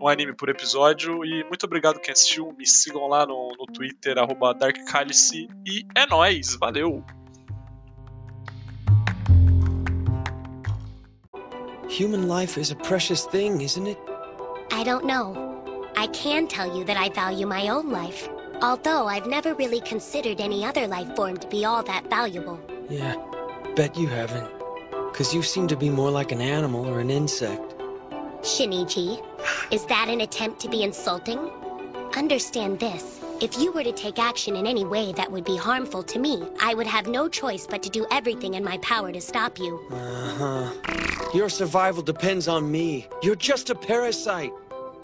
um 0.00 0.08
anime 0.08 0.34
por 0.34 0.48
episódio. 0.48 1.24
E 1.24 1.44
muito 1.44 1.64
obrigado 1.64 2.00
quem 2.00 2.12
assistiu, 2.12 2.52
me 2.58 2.66
sigam 2.66 3.06
lá 3.06 3.26
no, 3.26 3.54
no 3.58 3.66
Twitter, 3.66 4.18
arroba 4.18 4.54
DarkCalice, 4.54 5.48
e 5.66 5.86
é 5.94 6.06
nóis, 6.06 6.56
valeu! 6.56 7.04
Human 11.88 12.28
life 12.28 12.58
is 12.60 12.70
a 12.70 12.76
precious 12.76 13.24
thing, 13.24 13.62
isn't 13.62 13.86
it? 13.86 13.98
I 14.70 14.84
don't 14.84 15.06
know. 15.06 15.57
I 15.98 16.06
can 16.12 16.46
tell 16.46 16.78
you 16.78 16.84
that 16.84 16.96
I 16.96 17.08
value 17.08 17.44
my 17.44 17.70
own 17.70 17.90
life. 17.90 18.28
Although 18.62 19.08
I've 19.08 19.26
never 19.26 19.52
really 19.54 19.80
considered 19.80 20.40
any 20.40 20.64
other 20.64 20.86
life 20.86 21.16
form 21.16 21.38
to 21.38 21.48
be 21.48 21.64
all 21.64 21.82
that 21.82 22.08
valuable. 22.08 22.60
Yeah, 22.88 23.16
bet 23.74 23.96
you 23.96 24.06
haven't. 24.06 24.48
Cause 25.12 25.34
you 25.34 25.42
seem 25.42 25.66
to 25.66 25.76
be 25.76 25.90
more 25.90 26.12
like 26.12 26.30
an 26.30 26.40
animal 26.40 26.86
or 26.86 27.00
an 27.00 27.10
insect. 27.10 27.74
Shinichi, 28.42 29.20
is 29.72 29.86
that 29.86 30.06
an 30.08 30.20
attempt 30.20 30.60
to 30.60 30.68
be 30.68 30.84
insulting? 30.84 31.50
Understand 32.16 32.78
this. 32.78 33.18
If 33.40 33.58
you 33.58 33.72
were 33.72 33.82
to 33.82 33.90
take 33.90 34.20
action 34.20 34.54
in 34.54 34.68
any 34.68 34.84
way 34.84 35.12
that 35.14 35.32
would 35.32 35.44
be 35.44 35.56
harmful 35.56 36.04
to 36.04 36.20
me, 36.20 36.44
I 36.60 36.74
would 36.74 36.86
have 36.86 37.08
no 37.08 37.28
choice 37.28 37.66
but 37.66 37.82
to 37.82 37.90
do 37.90 38.06
everything 38.12 38.54
in 38.54 38.62
my 38.62 38.78
power 38.78 39.10
to 39.10 39.20
stop 39.20 39.58
you. 39.58 39.84
Uh-huh. 39.90 40.70
Your 41.34 41.48
survival 41.48 42.04
depends 42.04 42.46
on 42.46 42.70
me. 42.70 43.08
You're 43.20 43.34
just 43.50 43.68
a 43.70 43.74
parasite. 43.74 44.52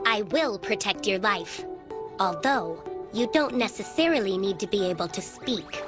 I 0.07 0.23
will 0.23 0.59
protect 0.59 1.07
your 1.07 1.19
life. 1.19 1.65
Although, 2.21 2.83
you 3.13 3.29
don't 3.33 3.57
necessarily 3.57 4.37
need 4.37 4.59
to 4.61 4.67
be 4.67 4.85
able 4.87 5.09
to 5.09 5.23
speak. 5.23 5.83